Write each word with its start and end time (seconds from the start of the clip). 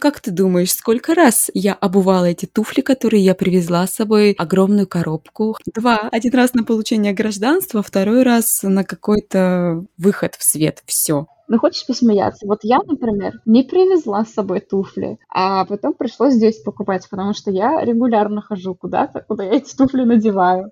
Как 0.00 0.20
ты 0.20 0.30
думаешь, 0.30 0.72
сколько 0.72 1.12
раз 1.12 1.50
я 1.54 1.74
обувала 1.74 2.26
эти 2.26 2.46
туфли, 2.46 2.82
которые 2.82 3.24
я 3.24 3.34
привезла 3.34 3.84
с 3.84 3.94
собой, 3.94 4.30
огромную 4.38 4.86
коробку? 4.86 5.56
Два. 5.74 6.08
Один 6.12 6.32
раз 6.34 6.54
на 6.54 6.62
получение 6.62 7.12
гражданства, 7.12 7.82
второй 7.82 8.22
раз 8.22 8.60
на 8.62 8.84
какой-то 8.84 9.84
выход 9.96 10.36
в 10.36 10.44
свет. 10.44 10.84
Все. 10.86 11.26
Ну, 11.48 11.58
хочешь 11.58 11.84
посмеяться? 11.84 12.46
Вот 12.46 12.60
я, 12.62 12.78
например, 12.86 13.40
не 13.44 13.64
привезла 13.64 14.24
с 14.24 14.34
собой 14.34 14.60
туфли, 14.60 15.18
а 15.34 15.64
потом 15.64 15.94
пришлось 15.94 16.34
здесь 16.34 16.60
покупать, 16.60 17.08
потому 17.10 17.34
что 17.34 17.50
я 17.50 17.84
регулярно 17.84 18.40
хожу 18.40 18.76
куда-то, 18.76 19.24
куда 19.26 19.42
я 19.42 19.54
эти 19.54 19.74
туфли 19.74 20.04
надеваю. 20.04 20.70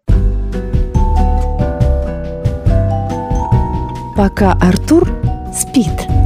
Пока 4.16 4.52
Артур 4.62 5.08
спит. 5.52 6.25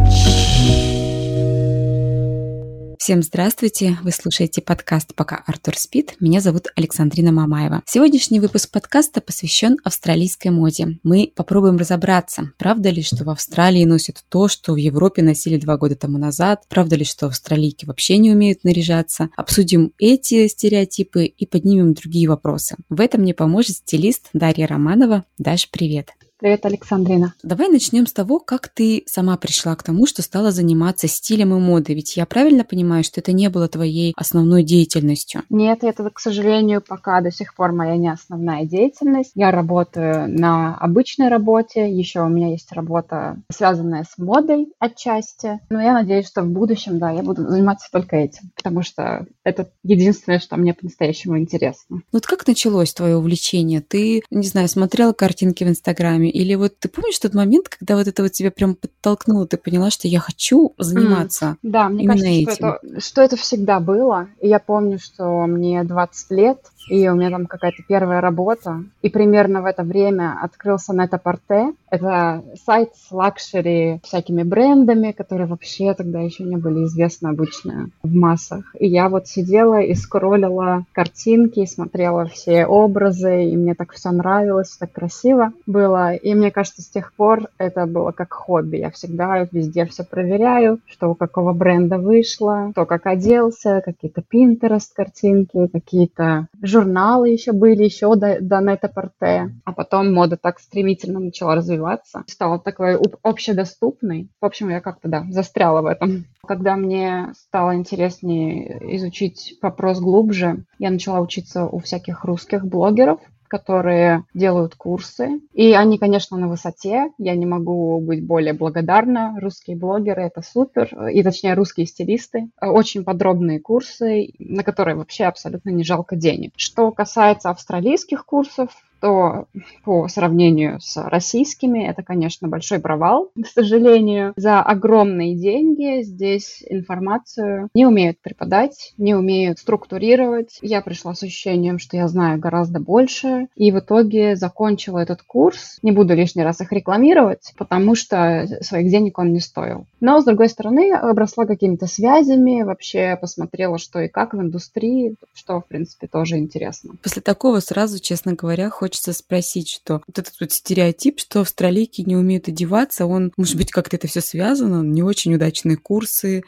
Всем 3.00 3.22
здравствуйте! 3.22 3.96
Вы 4.02 4.10
слушаете 4.10 4.60
подкаст 4.60 5.14
«Пока 5.14 5.42
Артур 5.46 5.74
спит». 5.78 6.16
Меня 6.20 6.42
зовут 6.42 6.66
Александрина 6.76 7.32
Мамаева. 7.32 7.82
Сегодняшний 7.86 8.40
выпуск 8.40 8.70
подкаста 8.70 9.22
посвящен 9.22 9.78
австралийской 9.84 10.48
моде. 10.48 10.98
Мы 11.02 11.32
попробуем 11.34 11.78
разобраться, 11.78 12.52
правда 12.58 12.90
ли, 12.90 13.02
что 13.02 13.24
в 13.24 13.30
Австралии 13.30 13.86
носят 13.86 14.22
то, 14.28 14.48
что 14.48 14.74
в 14.74 14.76
Европе 14.76 15.22
носили 15.22 15.56
два 15.56 15.78
года 15.78 15.96
тому 15.96 16.18
назад, 16.18 16.64
правда 16.68 16.96
ли, 16.96 17.06
что 17.06 17.28
австралийки 17.28 17.86
вообще 17.86 18.18
не 18.18 18.32
умеют 18.32 18.64
наряжаться. 18.64 19.30
Обсудим 19.34 19.94
эти 19.96 20.46
стереотипы 20.46 21.24
и 21.24 21.46
поднимем 21.46 21.94
другие 21.94 22.28
вопросы. 22.28 22.76
В 22.90 23.00
этом 23.00 23.22
мне 23.22 23.32
поможет 23.32 23.76
стилист 23.76 24.28
Дарья 24.34 24.66
Романова. 24.66 25.24
Даш, 25.38 25.70
привет! 25.70 26.10
Привет, 26.40 26.64
Александрина. 26.64 27.34
Давай 27.42 27.68
начнем 27.68 28.06
с 28.06 28.14
того, 28.14 28.38
как 28.38 28.68
ты 28.68 29.02
сама 29.04 29.36
пришла 29.36 29.76
к 29.76 29.82
тому, 29.82 30.06
что 30.06 30.22
стала 30.22 30.52
заниматься 30.52 31.06
стилем 31.06 31.54
и 31.54 31.58
модой. 31.58 31.94
Ведь 31.94 32.16
я 32.16 32.24
правильно 32.24 32.64
понимаю, 32.64 33.04
что 33.04 33.20
это 33.20 33.32
не 33.32 33.50
было 33.50 33.68
твоей 33.68 34.14
основной 34.16 34.62
деятельностью? 34.62 35.42
Нет, 35.50 35.84
это, 35.84 36.08
к 36.08 36.18
сожалению, 36.18 36.80
пока 36.80 37.20
до 37.20 37.30
сих 37.30 37.54
пор 37.54 37.72
моя 37.72 37.98
не 37.98 38.10
основная 38.10 38.64
деятельность. 38.64 39.32
Я 39.34 39.50
работаю 39.50 40.30
на 40.30 40.78
обычной 40.78 41.28
работе. 41.28 41.94
Еще 41.94 42.22
у 42.22 42.28
меня 42.30 42.52
есть 42.52 42.72
работа, 42.72 43.36
связанная 43.52 44.06
с 44.10 44.16
модой 44.16 44.72
отчасти. 44.78 45.60
Но 45.68 45.78
я 45.78 45.92
надеюсь, 45.92 46.26
что 46.26 46.40
в 46.40 46.48
будущем, 46.48 46.98
да, 46.98 47.10
я 47.10 47.22
буду 47.22 47.46
заниматься 47.50 47.88
только 47.92 48.16
этим, 48.16 48.50
потому 48.56 48.80
что 48.80 49.26
это 49.44 49.70
единственное, 49.82 50.38
что 50.38 50.56
мне 50.56 50.72
по-настоящему 50.72 51.38
интересно. 51.38 52.00
Вот 52.12 52.26
как 52.26 52.46
началось 52.46 52.94
твое 52.94 53.18
увлечение? 53.18 53.82
Ты, 53.82 54.22
не 54.30 54.46
знаю, 54.46 54.68
смотрела 54.68 55.12
картинки 55.12 55.64
в 55.64 55.68
Инстаграме 55.68 56.29
или 56.30 56.54
вот 56.54 56.78
ты 56.78 56.88
помнишь 56.88 57.18
тот 57.18 57.34
момент, 57.34 57.68
когда 57.68 57.96
вот 57.96 58.08
это 58.08 58.22
вот 58.22 58.32
тебя 58.32 58.50
прям 58.50 58.74
подтолкнуло, 58.74 59.46
ты 59.46 59.56
поняла, 59.56 59.90
что 59.90 60.08
я 60.08 60.20
хочу 60.20 60.74
заниматься 60.78 61.56
мм. 61.62 61.70
Да, 61.70 61.88
мне 61.88 62.06
кажется, 62.06 62.28
этим. 62.28 62.52
Что, 62.52 62.66
это, 62.82 63.00
что 63.00 63.22
это 63.22 63.36
всегда 63.36 63.80
было. 63.80 64.28
И 64.40 64.48
я 64.48 64.58
помню, 64.58 64.98
что 64.98 65.46
мне 65.46 65.84
20 65.84 66.30
лет, 66.30 66.58
и 66.88 67.08
у 67.08 67.14
меня 67.14 67.30
там 67.30 67.46
какая-то 67.46 67.82
первая 67.86 68.20
работа. 68.20 68.82
И 69.02 69.08
примерно 69.08 69.62
в 69.62 69.66
это 69.66 69.82
время 69.82 70.36
открылся 70.42 70.92
Net-a-Porter. 70.92 71.74
Это 71.90 72.42
сайт 72.64 72.90
с 72.94 73.10
luxury 73.12 74.00
всякими 74.02 74.42
брендами, 74.42 75.12
которые 75.12 75.46
вообще 75.46 75.94
тогда 75.94 76.20
еще 76.20 76.44
не 76.44 76.56
были 76.56 76.84
известны 76.84 77.28
обычно 77.28 77.90
в 78.02 78.14
массах. 78.14 78.74
И 78.78 78.88
я 78.88 79.08
вот 79.08 79.26
сидела 79.26 79.80
и 79.80 79.94
скроллила 79.94 80.84
картинки, 80.92 81.64
смотрела 81.66 82.26
все 82.26 82.66
образы, 82.66 83.44
и 83.44 83.56
мне 83.56 83.74
так 83.74 83.92
все 83.92 84.10
нравилось, 84.10 84.76
так 84.76 84.92
красиво 84.92 85.52
было. 85.66 86.14
И 86.14 86.34
мне 86.34 86.50
кажется, 86.50 86.82
с 86.82 86.88
тех 86.88 87.12
пор 87.14 87.48
это 87.58 87.86
было 87.86 88.12
как 88.12 88.32
хобби. 88.32 88.78
Я 88.78 88.90
всегда 88.90 89.48
везде 89.50 89.84
все 89.86 90.04
проверяю, 90.04 90.78
что 90.86 91.10
у 91.10 91.14
какого 91.14 91.52
бренда 91.52 91.98
вышло, 91.98 92.68
кто 92.72 92.86
как 92.86 93.06
оделся, 93.06 93.82
какие-то 93.84 94.22
Pinterest 94.32 94.90
картинки, 94.94 95.66
какие-то 95.66 96.46
журналы 96.70 97.30
еще 97.30 97.52
были, 97.52 97.84
еще 97.84 98.14
до, 98.14 98.38
до 98.40 98.60
Нета-Порте. 98.60 99.54
А 99.64 99.72
потом 99.72 100.12
мода 100.12 100.36
так 100.36 100.58
стремительно 100.60 101.20
начала 101.20 101.54
развиваться, 101.54 102.24
стала 102.26 102.58
такой 102.58 102.98
общедоступной. 103.22 104.28
В 104.40 104.44
общем, 104.44 104.70
я 104.70 104.80
как-то, 104.80 105.08
да, 105.08 105.26
застряла 105.30 105.82
в 105.82 105.86
этом. 105.86 106.24
Когда 106.46 106.76
мне 106.76 107.32
стало 107.34 107.74
интереснее 107.74 108.96
изучить 108.96 109.58
вопрос 109.60 110.00
глубже, 110.00 110.64
я 110.78 110.90
начала 110.90 111.20
учиться 111.20 111.66
у 111.66 111.78
всяких 111.78 112.24
русских 112.24 112.64
блогеров, 112.64 113.20
которые 113.50 114.24
делают 114.32 114.76
курсы. 114.76 115.40
И 115.52 115.74
они, 115.74 115.98
конечно, 115.98 116.38
на 116.38 116.48
высоте. 116.48 117.10
Я 117.18 117.34
не 117.34 117.46
могу 117.46 118.00
быть 118.00 118.24
более 118.24 118.54
благодарна. 118.54 119.36
Русские 119.40 119.76
блогеры— 119.76 120.22
это 120.24 120.40
супер. 120.40 121.08
И, 121.08 121.22
точнее, 121.22 121.54
русские 121.54 121.86
стилисты. 121.86 122.48
Очень 122.60 123.04
подробные 123.04 123.58
курсы, 123.58 124.30
на 124.38 124.62
которые 124.62 124.96
вообще 124.96 125.24
абсолютно 125.24 125.70
не 125.70 125.82
жалко 125.82 126.14
денег. 126.14 126.52
Что 126.56 126.92
касается 126.92 127.50
австралийских 127.50 128.24
курсов, 128.24 128.70
то 129.00 129.46
по 129.84 130.08
сравнению 130.08 130.80
с 130.80 130.96
российскими 130.96 131.86
это, 131.86 132.02
конечно, 132.02 132.48
большой 132.48 132.78
провал. 132.78 133.30
К 133.42 133.46
сожалению, 133.46 134.32
за 134.36 134.60
огромные 134.60 135.34
деньги 135.34 136.02
здесь 136.02 136.62
информацию 136.68 137.68
не 137.74 137.86
умеют 137.86 138.20
преподать, 138.20 138.94
не 138.98 139.14
умеют 139.14 139.58
структурировать. 139.58 140.58
Я 140.62 140.80
пришла 140.80 141.14
с 141.14 141.22
ощущением, 141.22 141.78
что 141.78 141.96
я 141.96 142.08
знаю 142.08 142.38
гораздо 142.38 142.80
больше, 142.80 143.48
и 143.56 143.72
в 143.72 143.78
итоге 143.78 144.36
закончила 144.36 144.98
этот 144.98 145.22
курс. 145.22 145.78
Не 145.82 145.92
буду 145.92 146.14
лишний 146.14 146.42
раз 146.42 146.60
их 146.60 146.72
рекламировать, 146.72 147.52
потому 147.56 147.94
что 147.94 148.46
своих 148.60 148.90
денег 148.90 149.18
он 149.18 149.32
не 149.32 149.40
стоил. 149.40 149.86
Но, 150.00 150.20
с 150.20 150.24
другой 150.24 150.48
стороны, 150.48 150.92
обросла 150.92 151.46
какими-то 151.46 151.86
связями, 151.86 152.62
вообще 152.62 153.16
посмотрела, 153.20 153.78
что 153.78 154.00
и 154.00 154.08
как 154.08 154.34
в 154.34 154.40
индустрии, 154.40 155.14
что, 155.34 155.60
в 155.60 155.66
принципе, 155.66 156.06
тоже 156.06 156.38
интересно. 156.38 156.94
После 157.02 157.22
такого 157.22 157.60
сразу, 157.60 157.98
честно 157.98 158.34
говоря, 158.34 158.70
хоть 158.70 158.89
хочется 158.90 159.12
спросить, 159.12 159.70
что 159.70 160.02
вот 160.04 160.18
этот 160.18 160.34
вот 160.40 160.50
стереотип, 160.50 161.20
что 161.20 161.42
австралийки 161.42 162.00
не 162.00 162.16
умеют 162.16 162.48
одеваться, 162.48 163.06
он, 163.06 163.32
может 163.36 163.56
быть, 163.56 163.70
как-то 163.70 163.94
это 163.94 164.08
все 164.08 164.20
связано, 164.20 164.82
не 164.82 165.04
очень 165.04 165.32
удачные 165.32 165.76
курсы. 165.76 166.42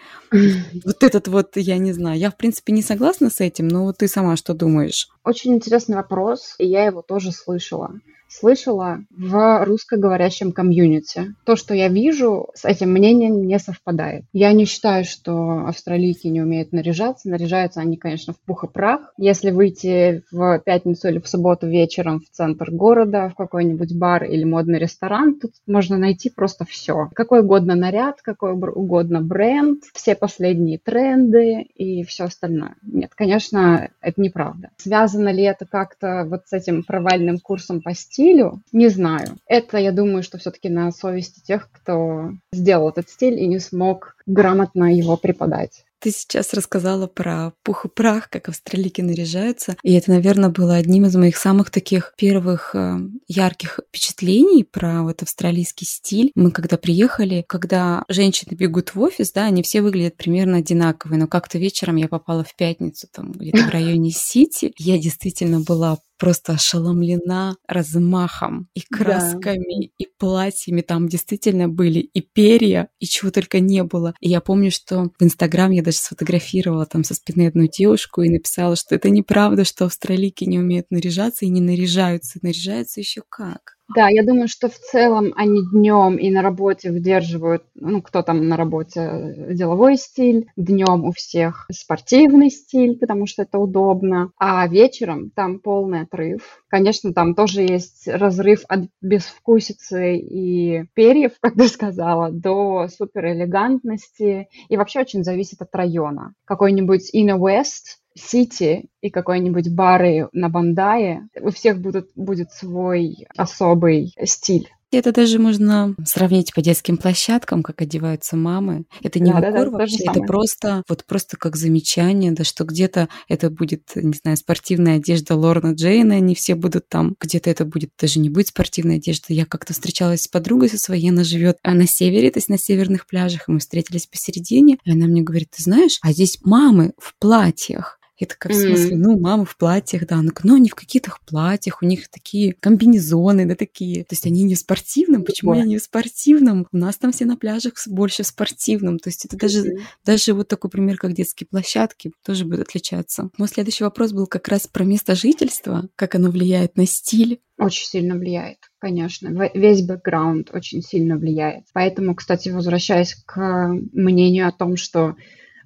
Вот 0.84 1.04
этот 1.04 1.28
вот, 1.28 1.56
я 1.56 1.78
не 1.78 1.92
знаю, 1.92 2.18
я, 2.18 2.30
в 2.30 2.36
принципе, 2.36 2.72
не 2.72 2.82
согласна 2.82 3.30
с 3.30 3.40
этим, 3.40 3.68
но 3.68 3.84
вот 3.84 3.98
ты 3.98 4.08
сама 4.08 4.36
что 4.36 4.54
думаешь? 4.54 5.08
Очень 5.24 5.54
интересный 5.54 5.96
вопрос, 5.96 6.54
и 6.58 6.66
я 6.66 6.84
его 6.84 7.02
тоже 7.02 7.32
слышала 7.32 8.00
слышала 8.32 9.00
в 9.10 9.64
русскоговорящем 9.64 10.52
комьюнити. 10.52 11.34
То, 11.44 11.56
что 11.56 11.74
я 11.74 11.88
вижу, 11.88 12.48
с 12.54 12.64
этим 12.64 12.90
мнением 12.90 13.46
не 13.46 13.58
совпадает. 13.58 14.24
Я 14.32 14.52
не 14.52 14.64
считаю, 14.64 15.04
что 15.04 15.66
австралийки 15.66 16.26
не 16.28 16.40
умеют 16.40 16.72
наряжаться. 16.72 17.28
Наряжаются 17.28 17.80
они, 17.80 17.96
конечно, 17.96 18.32
в 18.32 18.40
пух 18.40 18.64
и 18.64 18.68
прах. 18.68 19.12
Если 19.18 19.50
выйти 19.50 20.22
в 20.30 20.60
пятницу 20.60 21.08
или 21.08 21.18
в 21.18 21.28
субботу 21.28 21.66
вечером 21.66 22.20
в 22.20 22.30
центр 22.30 22.70
города, 22.70 23.28
в 23.28 23.34
какой-нибудь 23.34 23.96
бар 23.96 24.24
или 24.24 24.44
модный 24.44 24.78
ресторан, 24.78 25.38
тут 25.38 25.52
можно 25.66 25.98
найти 25.98 26.30
просто 26.30 26.64
все. 26.64 27.10
Какой 27.14 27.40
угодно 27.40 27.74
наряд, 27.74 28.22
какой 28.22 28.52
угодно 28.52 29.20
бренд, 29.20 29.82
все 29.92 30.14
последние 30.14 30.78
тренды 30.78 31.62
и 31.74 32.02
все 32.04 32.24
остальное. 32.24 32.76
Нет, 32.82 33.10
конечно, 33.14 33.90
это 34.00 34.20
неправда. 34.20 34.70
Связано 34.78 35.11
ли 35.28 35.42
это 35.42 35.66
как-то 35.66 36.24
вот 36.28 36.42
с 36.46 36.52
этим 36.52 36.82
провальным 36.82 37.38
курсом 37.38 37.82
по 37.82 37.94
стилю, 37.94 38.62
не 38.72 38.88
знаю. 38.88 39.36
Это, 39.46 39.78
я 39.78 39.92
думаю, 39.92 40.22
что 40.22 40.38
все-таки 40.38 40.68
на 40.68 40.90
совести 40.92 41.40
тех, 41.40 41.70
кто 41.70 42.32
сделал 42.52 42.88
этот 42.88 43.08
стиль 43.08 43.38
и 43.38 43.46
не 43.46 43.58
смог 43.58 44.16
грамотно 44.26 44.94
его 44.94 45.16
преподать. 45.16 45.84
Ты 46.02 46.10
сейчас 46.10 46.52
рассказала 46.52 47.06
про 47.06 47.52
пух 47.62 47.84
и 47.84 47.88
прах, 47.88 48.28
как 48.28 48.48
австралийки 48.48 49.00
наряжаются. 49.00 49.76
И 49.84 49.92
это, 49.92 50.10
наверное, 50.10 50.48
было 50.48 50.74
одним 50.74 51.06
из 51.06 51.14
моих 51.14 51.36
самых 51.36 51.70
таких 51.70 52.14
первых 52.16 52.74
э, 52.74 52.98
ярких 53.28 53.78
впечатлений 53.88 54.64
про 54.64 55.04
вот 55.04 55.22
австралийский 55.22 55.84
стиль. 55.84 56.32
Мы 56.34 56.50
когда 56.50 56.76
приехали, 56.76 57.44
когда 57.46 58.04
женщины 58.08 58.56
бегут 58.56 58.96
в 58.96 59.00
офис, 59.00 59.30
да, 59.30 59.44
они 59.44 59.62
все 59.62 59.80
выглядят 59.80 60.16
примерно 60.16 60.56
одинаковые. 60.56 61.20
Но 61.20 61.28
как-то 61.28 61.58
вечером 61.58 61.94
я 61.94 62.08
попала 62.08 62.42
в 62.42 62.56
пятницу, 62.56 63.06
там 63.12 63.30
где-то 63.30 63.62
в 63.62 63.70
районе 63.70 64.10
Сити. 64.10 64.72
Я 64.78 64.98
действительно 64.98 65.60
была 65.60 65.98
просто 66.18 66.52
ошеломлена 66.52 67.56
размахом 67.66 68.68
и 68.74 68.80
красками, 68.80 69.86
да. 69.86 69.92
и 69.98 70.06
платьями. 70.18 70.80
Там 70.80 71.08
действительно 71.08 71.68
были 71.68 72.00
и 72.00 72.20
перья, 72.20 72.88
и 72.98 73.06
чего 73.06 73.30
только 73.30 73.60
не 73.60 73.82
было. 73.82 74.14
И 74.20 74.28
я 74.28 74.40
помню, 74.40 74.70
что 74.70 75.10
в 75.18 75.22
Инстаграм 75.22 75.70
я 75.70 75.82
даже 75.82 75.98
сфотографировала 75.98 76.86
там 76.86 77.04
со 77.04 77.14
спины 77.14 77.48
одну 77.48 77.66
девушку 77.66 78.22
и 78.22 78.30
написала, 78.30 78.76
что 78.76 78.94
это 78.94 79.10
неправда, 79.10 79.64
что 79.64 79.86
австралийки 79.86 80.44
не 80.44 80.58
умеют 80.58 80.86
наряжаться 80.90 81.44
и 81.44 81.48
не 81.48 81.60
наряжаются. 81.60 82.38
Наряжаются 82.42 83.00
еще 83.00 83.22
как. 83.28 83.76
Да, 83.88 84.08
я 84.08 84.22
думаю, 84.24 84.48
что 84.48 84.68
в 84.70 84.78
целом 84.78 85.32
они 85.36 85.60
днем 85.70 86.16
и 86.16 86.30
на 86.30 86.40
работе 86.40 86.90
выдерживают, 86.90 87.64
ну, 87.74 88.00
кто 88.00 88.22
там 88.22 88.48
на 88.48 88.56
работе, 88.56 89.00
э, 89.00 89.54
деловой 89.54 89.96
стиль, 89.98 90.46
днем 90.56 91.04
у 91.04 91.12
всех 91.12 91.66
спортивный 91.70 92.48
стиль, 92.50 92.96
потому 92.98 93.26
что 93.26 93.42
это 93.42 93.58
удобно, 93.58 94.30
а 94.38 94.66
вечером 94.66 95.30
там 95.30 95.58
полный 95.58 96.02
отрыв. 96.02 96.62
Конечно, 96.68 97.12
там 97.12 97.34
тоже 97.34 97.62
есть 97.62 98.08
разрыв 98.08 98.62
от 98.68 98.86
безвкусицы 99.02 100.16
и 100.16 100.84
перьев, 100.94 101.32
как 101.40 101.54
ты 101.54 101.68
сказала, 101.68 102.30
до 102.30 102.88
суперэлегантности, 102.88 104.48
и 104.70 104.76
вообще 104.78 105.00
очень 105.00 105.22
зависит 105.22 105.60
от 105.60 105.74
района. 105.74 106.32
Какой-нибудь 106.46 107.14
Inner 107.14 107.36
West, 107.38 107.98
Сити 108.14 108.88
и 109.00 109.10
какой-нибудь 109.10 109.74
бары 109.74 110.28
на 110.32 110.48
Бандае, 110.48 111.28
у 111.40 111.50
всех 111.50 111.80
будут, 111.80 112.10
будет 112.14 112.52
свой 112.52 113.26
особый 113.36 114.14
стиль. 114.24 114.68
Это 114.92 115.10
даже 115.10 115.38
можно 115.38 115.94
сравнить 116.04 116.52
по 116.52 116.60
детским 116.60 116.98
площадкам, 116.98 117.62
как 117.62 117.80
одеваются 117.80 118.36
мамы. 118.36 118.84
Это 119.02 119.20
не 119.20 119.32
да, 119.32 119.38
укор 119.38 119.52
да, 119.52 119.64
да, 119.64 119.70
вообще, 119.70 120.04
это 120.04 120.20
просто 120.20 120.82
вот 120.86 121.06
просто 121.06 121.38
как 121.38 121.56
замечание, 121.56 122.32
да, 122.32 122.44
что 122.44 122.64
где-то 122.64 123.08
это 123.26 123.48
будет, 123.48 123.90
не 123.94 124.12
знаю, 124.12 124.36
спортивная 124.36 124.96
одежда 124.96 125.34
Лорна 125.34 125.72
Джейна, 125.72 126.16
они 126.16 126.34
все 126.34 126.54
будут 126.54 126.88
там, 126.88 127.16
где-то 127.18 127.48
это 127.48 127.64
будет 127.64 127.90
даже 127.98 128.20
не 128.20 128.28
будет 128.28 128.48
спортивная 128.48 128.96
одежда. 128.96 129.32
Я 129.32 129.46
как-то 129.46 129.72
встречалась 129.72 130.24
с 130.24 130.28
подругой 130.28 130.68
со 130.68 130.76
своей, 130.76 131.08
она 131.08 131.24
живет 131.24 131.56
на 131.64 131.86
севере, 131.86 132.30
то 132.30 132.36
есть 132.36 132.50
на 132.50 132.58
северных 132.58 133.06
пляжах, 133.06 133.48
и 133.48 133.52
мы 133.52 133.60
встретились 133.60 134.06
посередине, 134.06 134.76
и 134.84 134.92
она 134.92 135.06
мне 135.06 135.22
говорит, 135.22 135.52
ты 135.56 135.62
знаешь, 135.62 135.98
а 136.02 136.12
здесь 136.12 136.38
мамы 136.42 136.92
в 136.98 137.14
платьях. 137.18 137.98
Я 138.18 138.26
такая, 138.26 138.52
в 138.52 138.56
смысле, 138.56 138.96
ну, 138.96 139.18
мама 139.18 139.44
в 139.44 139.56
платьях, 139.56 140.06
да. 140.06 140.20
Ну, 140.20 140.30
но 140.44 140.54
они 140.54 140.68
в 140.68 140.74
каких-то 140.74 141.12
платьях, 141.26 141.82
у 141.82 141.86
них 141.86 142.08
такие 142.08 142.54
комбинезоны, 142.60 143.46
да, 143.46 143.54
такие. 143.54 144.04
То 144.04 144.12
есть 144.12 144.26
они 144.26 144.42
не 144.42 144.54
в 144.54 144.58
спортивном. 144.58 145.24
Почему 145.24 145.52
они 145.52 145.64
не 145.64 145.78
в 145.78 145.82
спортивном? 145.82 146.66
У 146.72 146.76
нас 146.76 146.98
там 146.98 147.12
все 147.12 147.24
на 147.24 147.36
пляжах 147.36 147.74
больше 147.86 148.22
в 148.22 148.26
спортивном. 148.26 148.98
То 148.98 149.08
есть 149.08 149.24
это 149.24 149.36
даже, 149.36 149.76
даже 150.04 150.34
вот 150.34 150.48
такой 150.48 150.70
пример, 150.70 150.98
как 150.98 151.14
детские 151.14 151.46
площадки, 151.46 152.12
тоже 152.24 152.44
будет 152.44 152.60
отличаться. 152.60 153.30
Мой 153.38 153.48
следующий 153.48 153.84
вопрос 153.84 154.12
был 154.12 154.26
как 154.26 154.46
раз 154.48 154.66
про 154.66 154.84
место 154.84 155.14
жительства, 155.14 155.88
как 155.96 156.14
оно 156.14 156.30
влияет 156.30 156.76
на 156.76 156.86
стиль. 156.86 157.40
Очень 157.58 157.86
сильно 157.86 158.16
влияет, 158.16 158.58
конечно. 158.78 159.28
Весь 159.54 159.82
бэкграунд 159.82 160.50
очень 160.52 160.82
сильно 160.82 161.16
влияет. 161.16 161.64
Поэтому, 161.72 162.14
кстати, 162.14 162.50
возвращаясь 162.50 163.14
к 163.24 163.68
мнению 163.92 164.48
о 164.48 164.52
том, 164.52 164.76
что 164.76 165.16